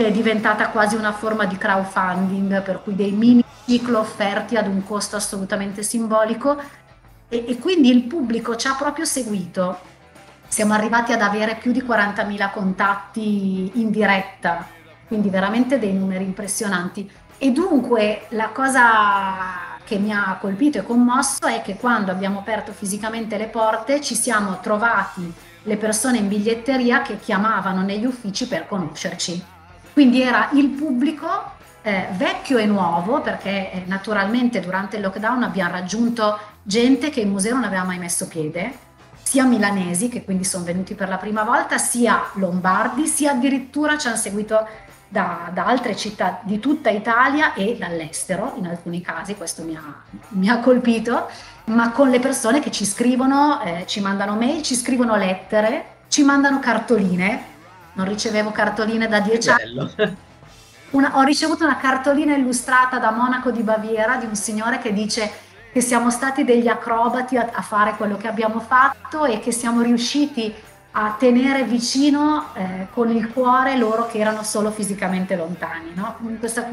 è 0.05 0.11
diventata 0.11 0.69
quasi 0.69 0.95
una 0.95 1.11
forma 1.11 1.45
di 1.45 1.57
crowdfunding, 1.57 2.61
per 2.61 2.81
cui 2.83 2.95
dei 2.95 3.11
mini 3.11 3.43
ciclo 3.65 3.99
offerti 3.99 4.55
ad 4.55 4.67
un 4.67 4.83
costo 4.83 5.15
assolutamente 5.15 5.81
simbolico 5.81 6.55
e, 7.27 7.45
e 7.47 7.57
quindi 7.57 7.89
il 7.89 8.03
pubblico 8.03 8.55
ci 8.55 8.67
ha 8.67 8.75
proprio 8.75 9.05
seguito. 9.05 9.79
Siamo 10.47 10.73
arrivati 10.73 11.13
ad 11.13 11.21
avere 11.21 11.55
più 11.55 11.71
di 11.71 11.81
40.000 11.81 12.51
contatti 12.51 13.71
in 13.73 13.89
diretta, 13.89 14.67
quindi 15.07 15.29
veramente 15.29 15.79
dei 15.79 15.93
numeri 15.93 16.23
impressionanti. 16.23 17.09
E 17.37 17.51
dunque 17.51 18.27
la 18.29 18.49
cosa 18.49 19.75
che 19.83 19.97
mi 19.97 20.13
ha 20.13 20.37
colpito 20.39 20.77
e 20.77 20.83
commosso 20.83 21.45
è 21.47 21.61
che 21.61 21.75
quando 21.75 22.11
abbiamo 22.11 22.39
aperto 22.39 22.71
fisicamente 22.71 23.37
le 23.37 23.47
porte 23.47 24.01
ci 24.01 24.15
siamo 24.15 24.59
trovati 24.59 25.33
le 25.63 25.77
persone 25.77 26.17
in 26.17 26.27
biglietteria 26.27 27.01
che 27.01 27.19
chiamavano 27.19 27.81
negli 27.81 28.05
uffici 28.05 28.47
per 28.47 28.67
conoscerci 28.67 29.55
quindi 29.97 30.21
era 30.21 30.49
il 30.51 30.67
pubblico 30.67 31.27
eh, 31.81 32.09
vecchio 32.11 32.59
e 32.59 32.67
nuovo, 32.67 33.19
perché 33.19 33.71
eh, 33.71 33.83
naturalmente 33.87 34.59
durante 34.59 34.97
il 34.97 35.01
lockdown 35.01 35.41
abbiamo 35.41 35.71
raggiunto 35.71 36.37
gente 36.61 37.09
che 37.09 37.21
in 37.21 37.29
museo 37.31 37.55
non 37.55 37.63
aveva 37.63 37.83
mai 37.83 37.97
messo 37.97 38.27
piede, 38.27 38.77
sia 39.23 39.43
milanesi, 39.45 40.07
che 40.07 40.23
quindi 40.23 40.43
sono 40.43 40.65
venuti 40.65 40.93
per 40.93 41.09
la 41.09 41.17
prima 41.17 41.41
volta, 41.41 41.79
sia 41.79 42.29
lombardi, 42.33 43.07
sia 43.07 43.31
addirittura 43.31 43.97
ci 43.97 44.05
hanno 44.05 44.17
seguito 44.17 44.67
da, 45.07 45.49
da, 45.51 45.65
altre 45.65 45.95
città 45.95 46.41
di 46.43 46.59
tutta 46.59 46.91
Italia 46.91 47.55
e 47.55 47.75
dall'estero, 47.75 48.53
in 48.57 48.67
alcuni 48.67 49.01
casi, 49.01 49.33
questo 49.33 49.63
mi 49.63 49.75
ha, 49.75 49.95
mi 50.27 50.47
ha 50.47 50.59
colpito, 50.59 51.27
ma 51.71 51.89
con 51.89 52.11
le 52.11 52.19
persone 52.19 52.59
che 52.59 52.69
ci 52.69 52.85
scrivono, 52.85 53.63
eh, 53.63 53.85
ci 53.87 53.99
mandano 53.99 54.35
mail, 54.35 54.61
ci 54.61 54.75
scrivono 54.75 55.15
lettere, 55.15 55.95
ci 56.07 56.21
mandano 56.21 56.59
cartoline 56.59 57.55
non 57.97 58.07
ricevevo 58.07 58.51
cartoline 58.51 59.07
da 59.07 59.19
dieci 59.19 59.49
anni. 59.49 60.15
Una, 60.91 61.17
ho 61.17 61.23
ricevuto 61.23 61.65
una 61.65 61.77
cartolina 61.77 62.33
illustrata 62.35 62.97
da 62.97 63.11
Monaco 63.11 63.51
di 63.51 63.61
Baviera 63.61 64.15
di 64.15 64.25
un 64.25 64.35
signore 64.35 64.79
che 64.79 64.93
dice 64.93 65.29
che 65.73 65.81
siamo 65.81 66.09
stati 66.09 66.45
degli 66.45 66.67
acrobati 66.67 67.35
a, 67.35 67.49
a 67.51 67.61
fare 67.61 67.95
quello 67.97 68.15
che 68.15 68.27
abbiamo 68.27 68.59
fatto 68.61 69.25
e 69.25 69.39
che 69.39 69.51
siamo 69.51 69.81
riusciti 69.81 70.53
a 70.91 71.15
tenere 71.19 71.63
vicino 71.63 72.53
eh, 72.53 72.87
con 72.93 73.11
il 73.11 73.31
cuore 73.33 73.77
loro 73.77 74.07
che 74.07 74.19
erano 74.19 74.43
solo 74.43 74.71
fisicamente 74.71 75.35
lontani. 75.35 75.91
No? 75.93 76.17
Questa, 76.39 76.67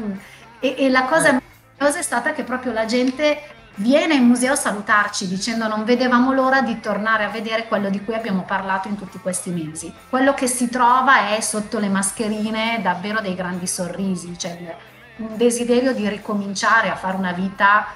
e, 0.59 0.75
e, 0.77 0.89
la 0.89 1.03
cosa 1.03 1.29
eh. 1.29 1.31
meravigliosa 1.33 1.99
è 1.99 2.01
stata 2.01 2.31
che 2.31 2.43
proprio 2.43 2.71
la 2.71 2.85
gente 2.85 3.37
viene 3.75 4.15
in 4.15 4.25
museo 4.25 4.53
a 4.53 4.57
salutarci 4.57 5.27
dicendo 5.27 5.67
non 5.67 5.83
vedevamo 5.83 6.33
l'ora 6.33 6.61
di 6.61 6.79
tornare 6.79 7.23
a 7.23 7.29
vedere 7.29 7.67
quello 7.67 7.89
di 7.89 8.03
cui 8.03 8.13
abbiamo 8.13 8.43
parlato 8.43 8.87
in 8.87 8.97
tutti 8.97 9.19
questi 9.19 9.49
mesi. 9.49 9.93
Quello 10.09 10.33
che 10.33 10.47
si 10.47 10.69
trova 10.69 11.29
è 11.35 11.41
sotto 11.41 11.79
le 11.79 11.89
mascherine 11.89 12.79
davvero 12.81 13.21
dei 13.21 13.35
grandi 13.35 13.67
sorrisi, 13.67 14.37
cioè 14.37 14.75
un 15.17 15.37
desiderio 15.37 15.93
di 15.93 16.07
ricominciare 16.07 16.89
a 16.89 16.95
fare 16.95 17.17
una 17.17 17.31
vita 17.31 17.87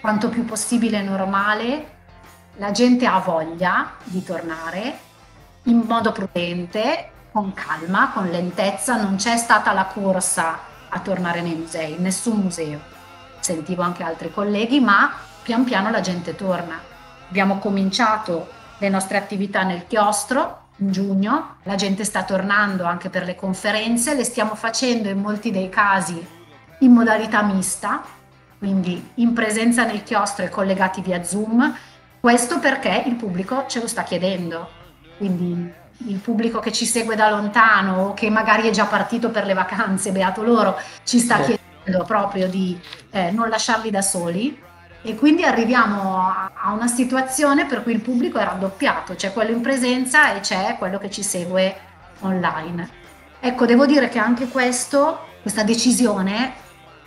quanto 0.00 0.28
più 0.28 0.44
possibile 0.44 1.02
normale. 1.02 1.96
La 2.56 2.70
gente 2.72 3.06
ha 3.06 3.18
voglia 3.18 3.92
di 4.04 4.22
tornare 4.24 5.06
in 5.64 5.84
modo 5.86 6.12
prudente, 6.12 7.10
con 7.30 7.52
calma, 7.52 8.10
con 8.12 8.28
lentezza, 8.28 9.00
non 9.00 9.16
c'è 9.16 9.36
stata 9.36 9.72
la 9.72 9.84
corsa 9.84 10.58
a 10.88 10.98
tornare 11.00 11.40
nei 11.42 11.54
musei, 11.54 11.96
nessun 11.98 12.38
museo. 12.38 12.80
Sentivo 13.38 13.82
anche 13.82 14.02
altri 14.02 14.32
colleghi, 14.32 14.80
ma 14.80 15.12
pian 15.48 15.64
piano 15.64 15.88
la 15.88 16.02
gente 16.02 16.34
torna. 16.34 16.78
Abbiamo 17.26 17.56
cominciato 17.56 18.50
le 18.76 18.90
nostre 18.90 19.16
attività 19.16 19.62
nel 19.62 19.86
chiostro 19.86 20.66
in 20.76 20.92
giugno, 20.92 21.56
la 21.62 21.74
gente 21.74 22.04
sta 22.04 22.22
tornando 22.22 22.84
anche 22.84 23.08
per 23.08 23.24
le 23.24 23.34
conferenze, 23.34 24.14
le 24.14 24.24
stiamo 24.24 24.54
facendo 24.54 25.08
in 25.08 25.18
molti 25.18 25.50
dei 25.50 25.70
casi 25.70 26.22
in 26.80 26.92
modalità 26.92 27.40
mista, 27.42 28.02
quindi 28.58 29.12
in 29.14 29.32
presenza 29.32 29.84
nel 29.84 30.02
chiostro 30.02 30.44
e 30.44 30.50
collegati 30.50 31.00
via 31.00 31.24
Zoom, 31.24 31.74
questo 32.20 32.58
perché 32.58 33.04
il 33.06 33.14
pubblico 33.14 33.64
ce 33.68 33.80
lo 33.80 33.86
sta 33.86 34.02
chiedendo. 34.02 34.68
Quindi 35.16 35.72
il 36.08 36.18
pubblico 36.18 36.60
che 36.60 36.72
ci 36.72 36.84
segue 36.84 37.16
da 37.16 37.30
lontano 37.30 38.08
o 38.08 38.12
che 38.12 38.28
magari 38.28 38.68
è 38.68 38.70
già 38.70 38.84
partito 38.84 39.30
per 39.30 39.46
le 39.46 39.54
vacanze, 39.54 40.12
beato 40.12 40.42
loro, 40.42 40.78
ci 41.04 41.18
sta 41.18 41.40
chiedendo 41.40 42.04
proprio 42.04 42.48
di 42.48 42.78
eh, 43.12 43.30
non 43.30 43.48
lasciarli 43.48 43.90
da 43.90 44.02
soli 44.02 44.66
e 45.02 45.14
quindi 45.14 45.44
arriviamo 45.44 46.18
a, 46.18 46.72
una 46.72 46.88
situazione 46.88 47.66
per 47.66 47.82
cui 47.82 47.92
il 47.92 48.00
pubblico 48.00 48.38
è 48.38 48.44
raddoppiato, 48.44 49.14
c'è 49.14 49.32
quello 49.32 49.52
in 49.52 49.60
presenza 49.60 50.34
e 50.34 50.40
c'è 50.40 50.76
quello 50.78 50.98
che 50.98 51.10
ci 51.10 51.22
segue 51.22 51.76
online. 52.20 52.96
Ecco, 53.40 53.66
devo 53.66 53.86
dire 53.86 54.08
che 54.08 54.18
anche 54.18 54.48
questo, 54.48 55.20
questa 55.40 55.62
decisione, 55.62 56.52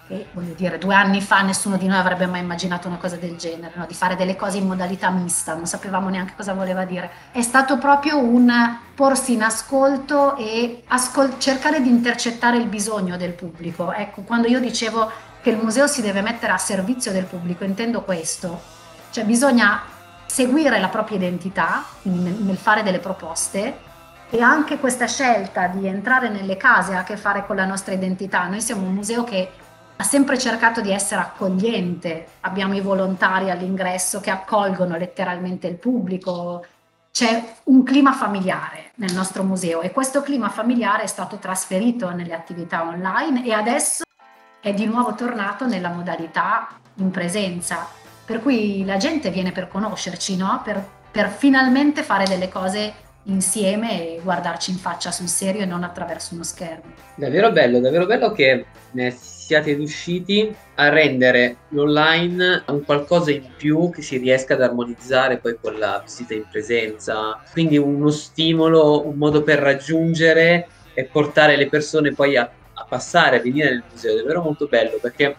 che 0.07 0.27
voglio 0.31 0.53
dire, 0.53 0.77
due 0.77 0.95
anni 0.95 1.21
fa 1.21 1.41
nessuno 1.41 1.75
di 1.75 1.87
noi 1.87 1.97
avrebbe 1.97 2.25
mai 2.25 2.39
immaginato 2.39 2.87
una 2.87 2.97
cosa 2.97 3.17
del 3.17 3.35
genere, 3.35 3.73
no? 3.75 3.85
di 3.85 3.93
fare 3.93 4.15
delle 4.15 4.37
cose 4.37 4.57
in 4.57 4.67
modalità 4.67 5.09
mista, 5.09 5.53
non 5.53 5.65
sapevamo 5.65 6.07
neanche 6.07 6.33
cosa 6.37 6.53
voleva 6.53 6.85
dire, 6.85 7.11
è 7.33 7.41
stato 7.41 7.77
proprio 7.77 8.17
un 8.17 8.49
porsi 8.95 9.33
in 9.33 9.43
ascolto 9.43 10.37
e 10.37 10.83
ascol- 10.87 11.37
cercare 11.39 11.81
di 11.81 11.89
intercettare 11.89 12.55
il 12.55 12.67
bisogno 12.67 13.17
del 13.17 13.33
pubblico. 13.33 13.91
Ecco, 13.91 14.21
quando 14.21 14.47
io 14.47 14.61
dicevo 14.61 15.11
che 15.41 15.49
il 15.49 15.57
museo 15.57 15.87
si 15.87 16.01
deve 16.01 16.21
mettere 16.21 16.51
a 16.51 16.57
servizio 16.57 17.11
del 17.11 17.25
pubblico, 17.25 17.63
intendo 17.63 18.03
questo, 18.03 18.61
cioè 19.09 19.25
bisogna 19.25 19.81
seguire 20.25 20.79
la 20.79 20.87
propria 20.87 21.17
identità 21.17 21.83
nel, 22.03 22.55
fare 22.55 22.83
delle 22.83 22.99
proposte 22.99 23.89
e 24.29 24.39
anche 24.41 24.77
questa 24.77 25.07
scelta 25.07 25.67
di 25.67 25.87
entrare 25.87 26.29
nelle 26.29 26.55
case 26.55 26.93
ha 26.93 26.99
a 26.99 27.03
che 27.03 27.17
fare 27.17 27.45
con 27.45 27.57
la 27.57 27.65
nostra 27.65 27.93
identità. 27.93 28.47
Noi 28.47 28.61
siamo 28.61 28.85
un 28.85 28.93
museo 28.93 29.23
che 29.25 29.51
ha 29.97 30.03
sempre 30.03 30.37
cercato 30.37 30.79
di 30.79 30.91
essere 30.91 31.21
accogliente, 31.21 32.27
abbiamo 32.41 32.75
i 32.75 32.81
volontari 32.81 33.49
all'ingresso 33.49 34.19
che 34.21 34.29
accolgono 34.29 34.95
letteralmente 34.95 35.67
il 35.67 35.75
pubblico, 35.75 36.65
c'è 37.11 37.55
un 37.65 37.83
clima 37.83 38.13
familiare 38.13 38.91
nel 38.95 39.13
nostro 39.13 39.43
museo 39.43 39.81
e 39.81 39.91
questo 39.91 40.21
clima 40.21 40.49
familiare 40.49 41.03
è 41.03 41.07
stato 41.07 41.37
trasferito 41.37 42.09
nelle 42.11 42.33
attività 42.33 42.83
online 42.83 43.43
e 43.43 43.51
adesso 43.51 44.03
è 44.61 44.73
di 44.73 44.85
nuovo 44.85 45.15
tornato 45.15 45.65
nella 45.65 45.89
modalità 45.89 46.69
in 46.95 47.09
presenza, 47.09 47.87
per 48.23 48.41
cui 48.41 48.85
la 48.85 48.97
gente 48.97 49.31
viene 49.31 49.51
per 49.51 49.67
conoscerci, 49.67 50.37
no? 50.37 50.61
per, 50.63 50.83
per 51.09 51.29
finalmente 51.29 52.03
fare 52.03 52.25
delle 52.25 52.47
cose 52.47 52.93
insieme 53.25 54.15
e 54.15 54.19
guardarci 54.21 54.71
in 54.71 54.77
faccia 54.77 55.11
sul 55.11 55.27
serio 55.27 55.61
e 55.61 55.65
non 55.65 55.83
attraverso 55.83 56.35
uno 56.35 56.43
schermo. 56.43 56.93
Davvero 57.15 57.51
bello, 57.51 57.79
davvero 57.79 58.05
bello 58.05 58.31
che 58.31 58.65
ne 58.91 59.11
siate 59.11 59.73
riusciti 59.73 60.53
a 60.75 60.89
rendere 60.89 61.57
l'online 61.69 62.63
un 62.67 62.83
qualcosa 62.83 63.31
in 63.31 63.47
più 63.57 63.89
che 63.89 64.01
si 64.01 64.17
riesca 64.17 64.53
ad 64.53 64.61
armonizzare 64.61 65.37
poi 65.37 65.57
con 65.59 65.77
la 65.77 66.01
visita 66.03 66.33
in 66.33 66.45
presenza, 66.49 67.41
quindi 67.51 67.77
uno 67.77 68.09
stimolo, 68.09 69.07
un 69.07 69.15
modo 69.15 69.43
per 69.43 69.59
raggiungere 69.59 70.67
e 70.93 71.05
portare 71.05 71.55
le 71.55 71.67
persone 71.67 72.13
poi 72.13 72.37
a 72.37 72.49
a 72.81 72.85
passare, 72.87 73.37
a 73.37 73.41
venire 73.41 73.69
nel 73.69 73.83
museo, 73.89 74.13
è 74.13 74.17
davvero 74.17 74.41
molto 74.41 74.67
bello 74.67 74.97
perché 74.99 75.35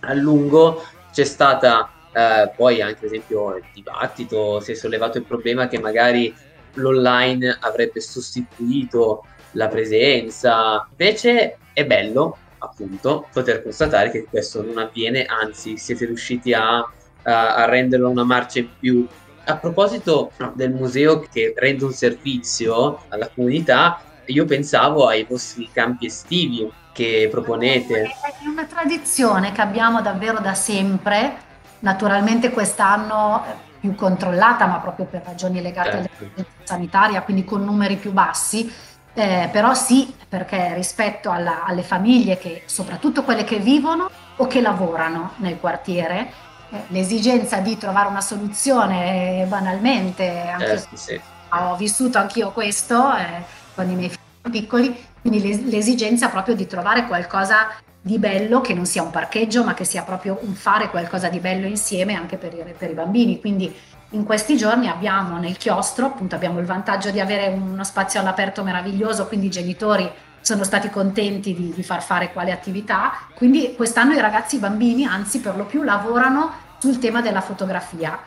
a 0.00 0.12
lungo 0.14 0.82
c'è 1.12 1.24
stata 1.24 1.90
eh, 2.12 2.50
poi 2.56 2.80
anche 2.80 2.98
ad 2.98 3.12
esempio 3.12 3.56
il 3.56 3.64
dibattito, 3.72 4.60
si 4.60 4.72
è 4.72 4.74
sollevato 4.74 5.18
il 5.18 5.24
problema 5.24 5.68
che 5.68 5.78
magari 5.78 6.34
l'online 6.74 7.56
avrebbe 7.60 8.00
sostituito 8.00 9.24
la 9.52 9.68
presenza, 9.68 10.86
invece 10.90 11.58
è 11.72 11.84
bello 11.84 12.38
appunto 12.58 13.28
poter 13.32 13.62
constatare 13.62 14.10
che 14.10 14.24
questo 14.24 14.62
non 14.62 14.78
avviene, 14.78 15.24
anzi 15.24 15.76
siete 15.76 16.06
riusciti 16.06 16.52
a, 16.52 16.78
a, 16.78 17.54
a 17.54 17.64
renderlo 17.66 18.08
una 18.08 18.24
marcia 18.24 18.60
in 18.60 18.68
più. 18.78 19.06
A 19.46 19.56
proposito 19.58 20.32
del 20.54 20.72
museo 20.72 21.20
che 21.20 21.52
rende 21.54 21.84
un 21.84 21.92
servizio 21.92 23.02
alla 23.08 23.28
comunità, 23.28 24.00
io 24.26 24.44
pensavo 24.44 25.06
ai 25.06 25.24
vostri 25.28 25.68
campi 25.72 26.06
estivi 26.06 26.70
che 26.92 27.28
proponete. 27.30 28.02
È 28.02 28.46
una 28.46 28.64
tradizione 28.64 29.52
che 29.52 29.60
abbiamo 29.60 30.00
davvero 30.00 30.38
da 30.38 30.54
sempre, 30.54 31.36
naturalmente 31.80 32.50
quest'anno 32.50 33.42
più 33.80 33.94
controllata, 33.94 34.66
ma 34.66 34.78
proprio 34.78 35.04
per 35.04 35.22
ragioni 35.26 35.60
legate 35.60 35.90
certo. 35.90 36.08
all'emergenza 36.18 36.50
sanitaria, 36.62 37.22
quindi 37.22 37.44
con 37.44 37.64
numeri 37.64 37.96
più 37.96 38.12
bassi. 38.12 38.72
Eh, 39.16 39.48
però 39.52 39.74
sì, 39.74 40.12
perché 40.28 40.72
rispetto 40.74 41.30
alla, 41.30 41.64
alle 41.64 41.82
famiglie, 41.82 42.38
che, 42.38 42.62
soprattutto 42.66 43.22
quelle 43.22 43.44
che 43.44 43.58
vivono 43.58 44.10
o 44.36 44.46
che 44.46 44.60
lavorano 44.60 45.32
nel 45.36 45.58
quartiere, 45.60 46.32
eh, 46.70 46.82
l'esigenza 46.88 47.58
di 47.58 47.76
trovare 47.76 48.08
una 48.08 48.20
soluzione 48.20 49.42
eh, 49.42 49.44
banalmente, 49.46 50.48
anche 50.48 50.66
certo, 50.66 50.96
sì. 50.96 51.20
ho 51.50 51.76
vissuto 51.76 52.18
anch'io 52.18 52.50
questo 52.50 53.14
eh, 53.14 53.62
con 53.74 53.90
i 53.90 53.94
miei 53.94 54.10
figli 54.10 54.50
piccoli, 54.50 55.04
quindi 55.20 55.68
l'esigenza 55.68 56.28
proprio 56.28 56.54
di 56.54 56.66
trovare 56.66 57.06
qualcosa 57.06 57.68
di 58.00 58.18
bello 58.18 58.60
che 58.60 58.74
non 58.74 58.84
sia 58.84 59.02
un 59.02 59.10
parcheggio, 59.10 59.64
ma 59.64 59.72
che 59.72 59.84
sia 59.84 60.02
proprio 60.02 60.38
un 60.42 60.54
fare 60.54 60.90
qualcosa 60.90 61.28
di 61.28 61.38
bello 61.38 61.66
insieme 61.66 62.14
anche 62.14 62.36
per 62.36 62.52
i, 62.52 62.74
per 62.76 62.90
i 62.90 62.94
bambini. 62.94 63.40
Quindi 63.40 63.74
in 64.10 64.24
questi 64.24 64.56
giorni 64.56 64.88
abbiamo 64.88 65.38
nel 65.38 65.56
chiostro, 65.56 66.06
appunto 66.06 66.34
abbiamo 66.34 66.60
il 66.60 66.66
vantaggio 66.66 67.10
di 67.10 67.18
avere 67.18 67.48
uno 67.48 67.82
spazio 67.82 68.20
all'aperto 68.20 68.62
meraviglioso, 68.62 69.26
quindi 69.26 69.46
i 69.46 69.50
genitori 69.50 70.10
sono 70.40 70.62
stati 70.62 70.90
contenti 70.90 71.54
di, 71.54 71.72
di 71.74 71.82
far 71.82 72.02
fare 72.02 72.30
quale 72.30 72.52
attività. 72.52 73.12
Quindi 73.34 73.74
quest'anno 73.74 74.12
i 74.12 74.20
ragazzi, 74.20 74.56
i 74.56 74.58
bambini, 74.58 75.06
anzi 75.06 75.40
per 75.40 75.56
lo 75.56 75.64
più 75.64 75.82
lavorano 75.82 76.52
sul 76.78 76.98
tema 76.98 77.22
della 77.22 77.40
fotografia. 77.40 78.18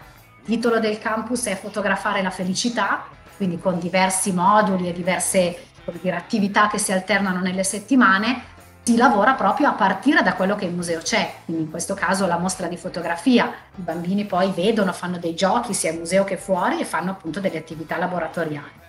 Il 0.41 0.55
titolo 0.55 0.79
del 0.79 0.97
campus 0.97 1.45
è 1.45 1.55
Fotografare 1.55 2.23
la 2.23 2.31
felicità, 2.31 3.05
quindi 3.37 3.59
con 3.59 3.79
diversi 3.79 4.33
moduli 4.33 4.89
e 4.89 4.93
diverse 4.93 5.57
dire, 6.01 6.17
attività 6.17 6.67
che 6.67 6.77
si 6.77 6.91
alternano 6.91 7.39
nelle 7.39 7.63
settimane 7.63 8.55
si 8.87 8.95
lavora 8.95 9.33
proprio 9.33 9.67
a 9.67 9.73
partire 9.73 10.23
da 10.23 10.33
quello 10.33 10.55
che 10.55 10.63
il 10.63 10.73
museo 10.73 11.01
c'è, 11.01 11.33
quindi 11.43 11.63
in 11.63 11.69
questo 11.69 11.93
caso 11.93 12.25
la 12.25 12.37
mostra 12.37 12.67
di 12.67 12.77
fotografia. 12.77 13.53
I 13.75 13.81
bambini 13.81 14.23
poi 14.23 14.49
vedono, 14.51 14.93
fanno 14.93 15.17
dei 15.17 15.35
giochi 15.35 15.73
sia 15.73 15.91
al 15.91 15.97
museo 15.97 16.23
che 16.23 16.37
fuori 16.37 16.79
e 16.79 16.85
fanno 16.85 17.11
appunto 17.11 17.41
delle 17.41 17.57
attività 17.57 17.97
laboratoriali. 17.97 18.85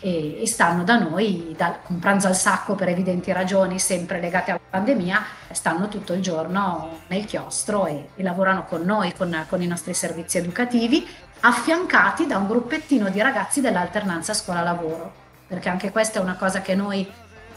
E, 0.00 0.40
e 0.40 0.46
stanno 0.46 0.82
da 0.82 0.98
noi, 0.98 1.54
da, 1.58 1.78
con 1.82 1.98
pranzo 1.98 2.26
al 2.26 2.36
sacco 2.36 2.74
per 2.74 2.88
evidenti 2.88 3.32
ragioni, 3.32 3.78
sempre 3.78 4.18
legate 4.18 4.50
alla 4.50 4.60
pandemia, 4.70 5.22
stanno 5.50 5.88
tutto 5.88 6.14
il 6.14 6.22
giorno 6.22 7.00
nel 7.08 7.26
chiostro 7.26 7.84
e, 7.84 8.08
e 8.16 8.22
lavorano 8.22 8.64
con 8.64 8.80
noi, 8.80 9.12
con, 9.12 9.44
con 9.46 9.60
i 9.60 9.66
nostri 9.66 9.92
servizi 9.92 10.38
educativi, 10.38 11.06
affiancati 11.46 12.26
da 12.26 12.38
un 12.38 12.46
gruppettino 12.46 13.10
di 13.10 13.20
ragazzi 13.20 13.60
dell'alternanza 13.60 14.32
scuola-lavoro, 14.32 15.12
perché 15.46 15.68
anche 15.68 15.90
questa 15.90 16.18
è 16.18 16.22
una 16.22 16.36
cosa 16.36 16.62
che 16.62 16.74
noi 16.74 17.06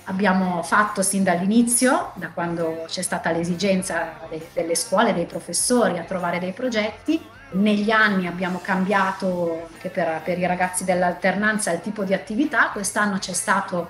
abbiamo 0.06 0.62
fatto 0.62 1.02
sin 1.02 1.24
dall'inizio, 1.24 2.12
da 2.16 2.30
quando 2.34 2.84
c'è 2.88 3.02
stata 3.02 3.32
l'esigenza 3.32 4.20
de- 4.30 4.50
delle 4.54 4.76
scuole, 4.76 5.14
dei 5.14 5.26
professori 5.26 5.98
a 5.98 6.04
trovare 6.04 6.40
dei 6.40 6.52
progetti. 6.52 7.26
Negli 7.52 7.90
anni 7.90 8.28
abbiamo 8.28 8.60
cambiato 8.62 9.70
anche 9.72 9.88
per, 9.88 10.20
per 10.22 10.38
i 10.38 10.46
ragazzi 10.46 10.84
dell'alternanza 10.84 11.72
il 11.72 11.80
tipo 11.80 12.04
di 12.04 12.14
attività. 12.14 12.72
Quest'anno 12.74 13.20
c'è 13.20 13.34
stato 13.34 13.90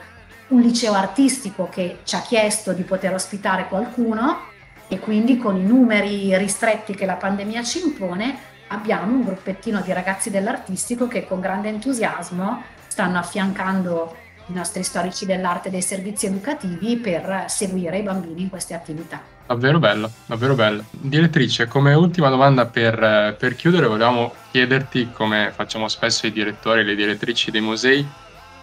un 0.50 0.62
liceo 0.62 0.94
artistico 0.94 1.70
che 1.70 2.00
ci 2.04 2.16
ha 2.16 2.22
chiesto 2.22 2.72
di 2.72 2.84
poter 2.84 3.16
ospitare 3.16 3.68
qualcuno 3.68 4.42
e 4.88 5.00
quindi 5.00 5.40
con 5.40 5.58
i 5.58 5.64
numeri 5.64 6.38
ristretti 6.38 6.94
che 6.94 7.08
la 7.08 7.16
pandemia 7.16 7.64
ci 7.64 7.82
impone 7.82 8.56
abbiamo 8.68 9.14
un 9.14 9.24
gruppettino 9.24 9.82
di 9.82 9.94
ragazzi 9.94 10.30
dell'artistico 10.30 11.08
che 11.08 11.26
con 11.26 11.40
grande 11.40 11.70
entusiasmo 11.70 12.64
stanno 12.88 13.18
affiancando 13.18 14.16
i 14.48 14.54
nostri 14.54 14.84
storici 14.84 15.26
dell'arte 15.26 15.68
e 15.68 15.72
dei 15.72 15.82
servizi 15.82 16.26
educativi 16.26 16.98
per 16.98 17.46
seguire 17.48 17.98
i 17.98 18.04
bambini 18.04 18.44
in 18.44 18.50
queste 18.50 18.74
attività. 18.74 19.22
Davvero 19.46 19.80
bello, 19.80 20.10
davvero 20.26 20.56
bello. 20.56 20.84
Direttrice, 20.90 21.68
come 21.68 21.94
ultima 21.94 22.30
domanda 22.30 22.66
per, 22.66 23.36
per 23.38 23.56
chiudere, 23.56 23.88
volevamo 23.88 24.34
chiederti, 24.52 25.12
come 25.12 25.52
facciamo 25.54 25.88
spesso 25.88 26.28
i 26.28 26.32
direttori 26.32 26.82
e 26.82 26.84
le 26.84 26.96
direttrici 26.96 27.52
dei 27.52 27.62
musei, 27.62 28.06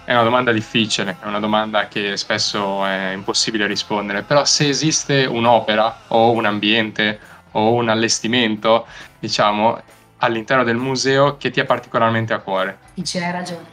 è 0.04 0.12
una 0.12 0.22
domanda 0.22 0.52
difficile, 0.52 1.16
è 1.20 1.26
una 1.26 1.40
domanda 1.40 1.88
che 1.88 2.18
spesso 2.18 2.84
è 2.84 3.12
impossibile 3.12 3.66
rispondere, 3.66 4.22
però 4.22 4.44
se 4.44 4.68
esiste 4.68 5.24
un'opera 5.24 6.00
o 6.08 6.32
un 6.32 6.44
ambiente 6.44 7.18
o 7.54 7.72
un 7.72 7.88
allestimento, 7.88 8.86
diciamo, 9.18 9.80
all'interno 10.18 10.64
del 10.64 10.76
museo 10.76 11.36
che 11.36 11.50
ti 11.50 11.60
è 11.60 11.64
particolarmente 11.64 12.32
a 12.32 12.38
cuore. 12.38 12.78
Dici, 12.94 13.18
hai 13.18 13.32
ragione. 13.32 13.72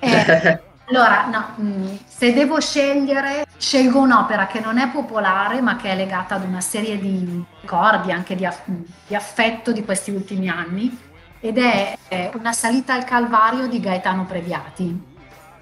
Eh, 0.04 0.60
allora, 0.86 1.26
no, 1.28 1.54
mm, 1.58 1.96
se 2.06 2.34
devo 2.34 2.60
scegliere, 2.60 3.46
scelgo 3.56 4.00
un'opera 4.00 4.46
che 4.46 4.60
non 4.60 4.76
è 4.76 4.90
popolare, 4.90 5.62
ma 5.62 5.76
che 5.76 5.90
è 5.90 5.96
legata 5.96 6.34
ad 6.34 6.44
una 6.44 6.60
serie 6.60 6.98
di 6.98 7.42
ricordi, 7.62 8.12
anche 8.12 8.34
di, 8.34 8.44
aff- 8.44 8.66
di 8.66 9.14
affetto 9.14 9.72
di 9.72 9.82
questi 9.82 10.10
ultimi 10.10 10.50
anni, 10.50 10.94
ed 11.40 11.56
è, 11.56 11.96
è 12.06 12.30
Una 12.34 12.52
salita 12.52 12.92
al 12.92 13.04
Calvario 13.04 13.66
di 13.66 13.80
Gaetano 13.80 14.26
Previati. 14.26 15.12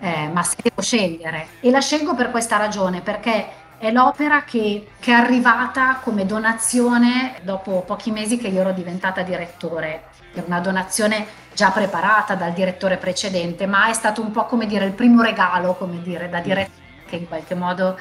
Eh, 0.00 0.28
ma 0.32 0.42
se 0.42 0.56
devo 0.60 0.82
scegliere, 0.82 1.46
e 1.60 1.70
la 1.70 1.80
scelgo 1.80 2.16
per 2.16 2.32
questa 2.32 2.56
ragione, 2.56 3.00
perché 3.00 3.61
è 3.82 3.90
l'opera 3.90 4.44
che, 4.44 4.90
che, 5.00 5.10
è 5.10 5.14
arrivata 5.14 5.98
come 6.04 6.24
donazione 6.24 7.40
dopo 7.42 7.82
pochi 7.84 8.12
mesi 8.12 8.36
che 8.36 8.46
io 8.46 8.60
ero 8.60 8.70
diventata 8.70 9.22
direttore 9.22 10.04
per 10.32 10.44
una 10.46 10.60
donazione 10.60 11.26
già 11.52 11.70
preparata 11.70 12.36
dal 12.36 12.52
direttore 12.52 12.96
precedente, 12.96 13.66
ma 13.66 13.88
è 13.88 13.92
stato 13.92 14.22
un 14.22 14.30
po' 14.30 14.44
come 14.44 14.66
dire 14.66 14.84
il 14.84 14.92
primo 14.92 15.20
regalo, 15.20 15.74
come 15.74 16.00
dire, 16.00 16.28
da 16.28 16.38
direttore 16.38 16.78
che 17.06 17.16
in 17.16 17.26
qualche 17.26 17.56
modo 17.56 17.98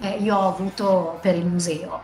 eh, 0.00 0.18
io 0.20 0.36
ho 0.36 0.48
avuto 0.48 1.18
per 1.22 1.34
il 1.34 1.46
museo. 1.46 2.02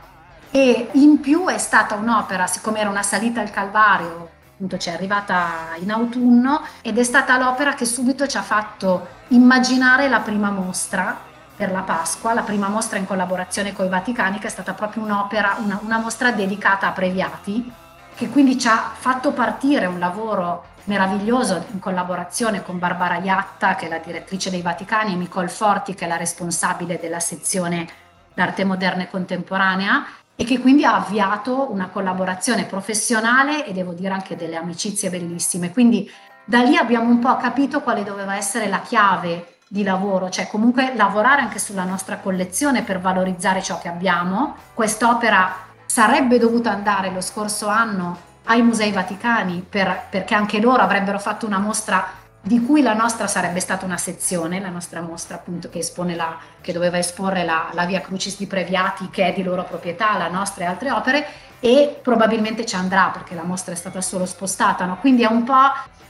E 0.50 0.88
in 0.92 1.20
più 1.20 1.48
è 1.48 1.58
stata 1.58 1.96
un'opera, 1.96 2.46
siccome 2.46 2.80
era 2.80 2.88
una 2.88 3.02
salita 3.02 3.42
al 3.42 3.50
Calvario, 3.50 4.30
appunto 4.54 4.78
ci 4.78 4.88
è 4.88 4.94
arrivata 4.94 5.74
in 5.78 5.90
autunno 5.90 6.62
ed 6.80 6.96
è 6.96 7.02
stata 7.02 7.36
l'opera 7.36 7.74
che 7.74 7.84
subito 7.84 8.26
ci 8.26 8.38
ha 8.38 8.42
fatto 8.42 9.06
immaginare 9.28 10.08
la 10.08 10.20
prima 10.20 10.50
mostra 10.50 11.26
per 11.58 11.72
la 11.72 11.80
Pasqua, 11.80 12.32
la 12.34 12.42
prima 12.42 12.68
mostra 12.68 12.98
in 12.98 13.04
collaborazione 13.04 13.72
con 13.72 13.84
i 13.84 13.88
Vaticani, 13.88 14.38
che 14.38 14.46
è 14.46 14.50
stata 14.50 14.74
proprio 14.74 15.02
un'opera, 15.02 15.56
una, 15.58 15.80
una 15.82 15.98
mostra 15.98 16.30
dedicata 16.30 16.86
a 16.86 16.92
Previati, 16.92 17.72
che 18.14 18.28
quindi 18.28 18.56
ci 18.56 18.68
ha 18.68 18.92
fatto 18.94 19.32
partire 19.32 19.86
un 19.86 19.98
lavoro 19.98 20.66
meraviglioso 20.84 21.66
in 21.72 21.80
collaborazione 21.80 22.62
con 22.62 22.78
Barbara 22.78 23.16
Iatta, 23.16 23.74
che 23.74 23.86
è 23.86 23.88
la 23.88 23.98
direttrice 23.98 24.50
dei 24.50 24.62
Vaticani, 24.62 25.14
e 25.14 25.16
Nicole 25.16 25.48
Forti, 25.48 25.94
che 25.94 26.04
è 26.04 26.08
la 26.08 26.16
responsabile 26.16 26.96
della 27.00 27.18
sezione 27.18 27.88
d'arte 28.32 28.64
moderna 28.64 29.02
e 29.02 29.10
contemporanea, 29.10 30.06
e 30.36 30.44
che 30.44 30.60
quindi 30.60 30.84
ha 30.84 30.94
avviato 30.94 31.72
una 31.72 31.88
collaborazione 31.88 32.66
professionale 32.66 33.66
e 33.66 33.72
devo 33.72 33.94
dire 33.94 34.14
anche 34.14 34.36
delle 34.36 34.54
amicizie 34.54 35.10
bellissime. 35.10 35.72
Quindi 35.72 36.08
da 36.44 36.62
lì 36.62 36.76
abbiamo 36.76 37.10
un 37.10 37.18
po' 37.18 37.36
capito 37.36 37.80
quale 37.80 38.04
doveva 38.04 38.36
essere 38.36 38.68
la 38.68 38.80
chiave 38.80 39.57
di 39.68 39.82
lavoro, 39.82 40.30
cioè 40.30 40.48
comunque 40.48 40.94
lavorare 40.96 41.42
anche 41.42 41.58
sulla 41.58 41.84
nostra 41.84 42.16
collezione 42.16 42.82
per 42.82 43.00
valorizzare 43.00 43.62
ciò 43.62 43.78
che 43.78 43.88
abbiamo. 43.88 44.56
Quest'opera 44.74 45.66
sarebbe 45.84 46.38
dovuto 46.38 46.68
andare 46.68 47.10
lo 47.10 47.20
scorso 47.20 47.68
anno 47.68 48.26
ai 48.44 48.62
Musei 48.62 48.92
Vaticani 48.92 49.64
per, 49.68 50.06
perché 50.08 50.34
anche 50.34 50.58
loro 50.60 50.82
avrebbero 50.82 51.18
fatto 51.18 51.46
una 51.46 51.58
mostra 51.58 52.06
di 52.48 52.64
cui 52.64 52.80
la 52.80 52.94
nostra 52.94 53.26
sarebbe 53.26 53.60
stata 53.60 53.84
una 53.84 53.98
sezione, 53.98 54.58
la 54.58 54.70
nostra 54.70 55.02
mostra 55.02 55.36
appunto 55.36 55.68
che, 55.68 55.86
la, 56.16 56.38
che 56.62 56.72
doveva 56.72 56.96
esporre 56.96 57.44
la, 57.44 57.68
la, 57.74 57.84
Via 57.84 58.00
Crucis 58.00 58.38
di 58.38 58.46
Previati 58.46 59.10
che 59.10 59.26
è 59.26 59.32
di 59.34 59.42
loro 59.42 59.64
proprietà, 59.64 60.16
la 60.16 60.28
nostra 60.28 60.64
e 60.64 60.66
altre 60.66 60.90
opere 60.90 61.26
e 61.60 62.00
probabilmente 62.02 62.64
ci 62.64 62.74
andrà 62.74 63.10
perché 63.12 63.34
la 63.34 63.42
mostra 63.42 63.74
è 63.74 63.76
stata 63.76 64.00
solo 64.00 64.24
spostata, 64.24 64.86
no? 64.86 64.96
quindi 64.96 65.28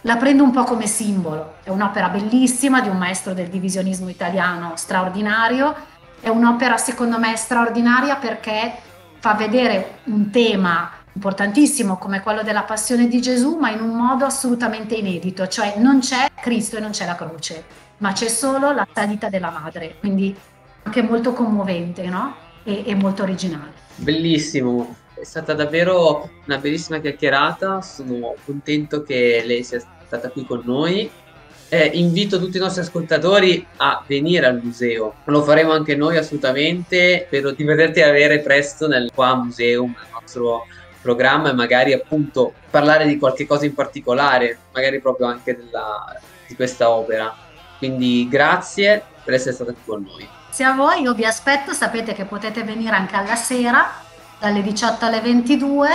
la 0.02 0.16
prendo 0.16 0.44
un 0.44 0.52
po' 0.52 0.62
come 0.62 0.86
simbolo, 0.86 1.54
è 1.64 1.70
un'opera 1.70 2.08
bellissima 2.08 2.80
di 2.80 2.88
un 2.88 2.98
maestro 2.98 3.34
del 3.34 3.48
divisionismo 3.48 4.08
italiano 4.08 4.74
straordinario, 4.76 5.74
è 6.20 6.28
un'opera 6.28 6.76
secondo 6.76 7.18
me 7.18 7.34
straordinaria 7.34 8.14
perché 8.14 8.74
fa 9.18 9.34
vedere 9.34 9.98
un 10.04 10.30
tema 10.30 10.88
importantissimo 11.18 11.98
come 11.98 12.22
quello 12.22 12.44
della 12.44 12.62
passione 12.62 13.08
di 13.08 13.20
Gesù, 13.20 13.56
ma 13.56 13.72
in 13.72 13.80
un 13.80 13.90
modo 13.90 14.24
assolutamente 14.24 14.94
inedito, 14.94 15.48
cioè 15.48 15.74
non 15.76 15.98
c'è 15.98 16.28
Cristo 16.40 16.76
e 16.76 16.80
non 16.80 16.92
c'è 16.92 17.06
la 17.06 17.16
croce, 17.16 17.64
ma 17.98 18.12
c'è 18.12 18.28
solo 18.28 18.70
la 18.70 18.86
salita 18.94 19.28
della 19.28 19.50
madre, 19.50 19.96
quindi 19.98 20.32
anche 20.84 21.02
molto 21.02 21.32
commovente 21.32 22.06
no? 22.06 22.36
e, 22.62 22.84
e 22.86 22.94
molto 22.94 23.24
originale. 23.24 23.72
Bellissimo, 23.96 24.94
è 25.14 25.24
stata 25.24 25.54
davvero 25.54 26.30
una 26.46 26.58
bellissima 26.58 27.00
chiacchierata, 27.00 27.82
sono 27.82 28.36
contento 28.44 29.02
che 29.02 29.42
lei 29.44 29.64
sia 29.64 29.82
stata 30.06 30.30
qui 30.30 30.46
con 30.46 30.62
noi 30.64 31.10
eh, 31.70 31.90
invito 31.94 32.38
tutti 32.38 32.56
i 32.56 32.60
nostri 32.60 32.80
ascoltatori 32.80 33.66
a 33.76 34.02
venire 34.06 34.46
al 34.46 34.60
museo. 34.62 35.16
Lo 35.24 35.42
faremo 35.42 35.72
anche 35.72 35.96
noi 35.96 36.16
assolutamente. 36.16 37.24
Spero 37.26 37.50
di 37.50 37.64
vederti 37.64 38.00
avere 38.00 38.40
presto 38.40 38.86
nel 38.86 39.10
qua 39.14 39.34
museum, 39.34 39.94
nel 39.94 40.08
nostro 40.10 40.66
programma 41.00 41.50
e 41.50 41.54
magari 41.54 41.92
appunto 41.92 42.52
parlare 42.70 43.06
di 43.06 43.18
qualche 43.18 43.46
cosa 43.46 43.64
in 43.64 43.74
particolare, 43.74 44.58
magari 44.72 45.00
proprio 45.00 45.26
anche 45.26 45.56
della, 45.56 46.14
di 46.46 46.54
questa 46.54 46.90
opera. 46.90 47.34
Quindi 47.78 48.26
grazie 48.28 49.02
per 49.24 49.34
essere 49.34 49.54
stata 49.54 49.72
qui 49.72 49.82
con 49.84 50.02
noi. 50.02 50.28
Grazie 50.44 50.64
a 50.64 50.74
voi, 50.74 51.02
io 51.02 51.14
vi 51.14 51.24
aspetto, 51.24 51.72
sapete 51.72 52.12
che 52.12 52.24
potete 52.24 52.62
venire 52.64 52.96
anche 52.96 53.14
alla 53.14 53.36
sera, 53.36 53.86
dalle 54.38 54.62
18 54.62 55.04
alle 55.04 55.20
22, 55.20 55.88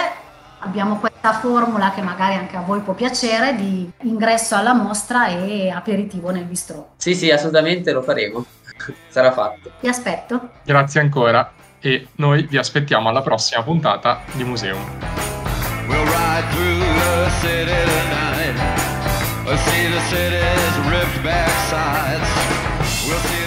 abbiamo 0.59 0.97
questa 0.97 1.33
formula 1.33 1.91
che 1.91 2.01
magari 2.01 2.35
anche 2.35 2.55
a 2.55 2.61
voi 2.61 2.79
può 2.81 2.93
piacere 2.93 3.55
di 3.55 3.89
ingresso 4.03 4.55
alla 4.55 4.73
mostra 4.73 5.27
e 5.27 5.69
aperitivo 5.69 6.29
nel 6.29 6.45
bistro. 6.45 6.93
Sì, 6.97 7.15
sì, 7.15 7.29
assolutamente 7.29 7.91
lo 7.91 8.01
faremo. 8.01 8.45
Sarà 9.09 9.31
fatto. 9.31 9.71
Vi 9.79 9.87
aspetto. 9.87 10.49
Grazie 10.63 11.01
ancora 11.01 11.51
e 11.85 12.07
noi 12.15 12.43
vi 12.43 12.57
aspettiamo 12.57 13.09
alla 13.09 13.21
prossima 13.21 13.61
puntata 13.61 14.23
di 14.31 14.45
Museum. 14.45 14.79
We'll 23.05 23.42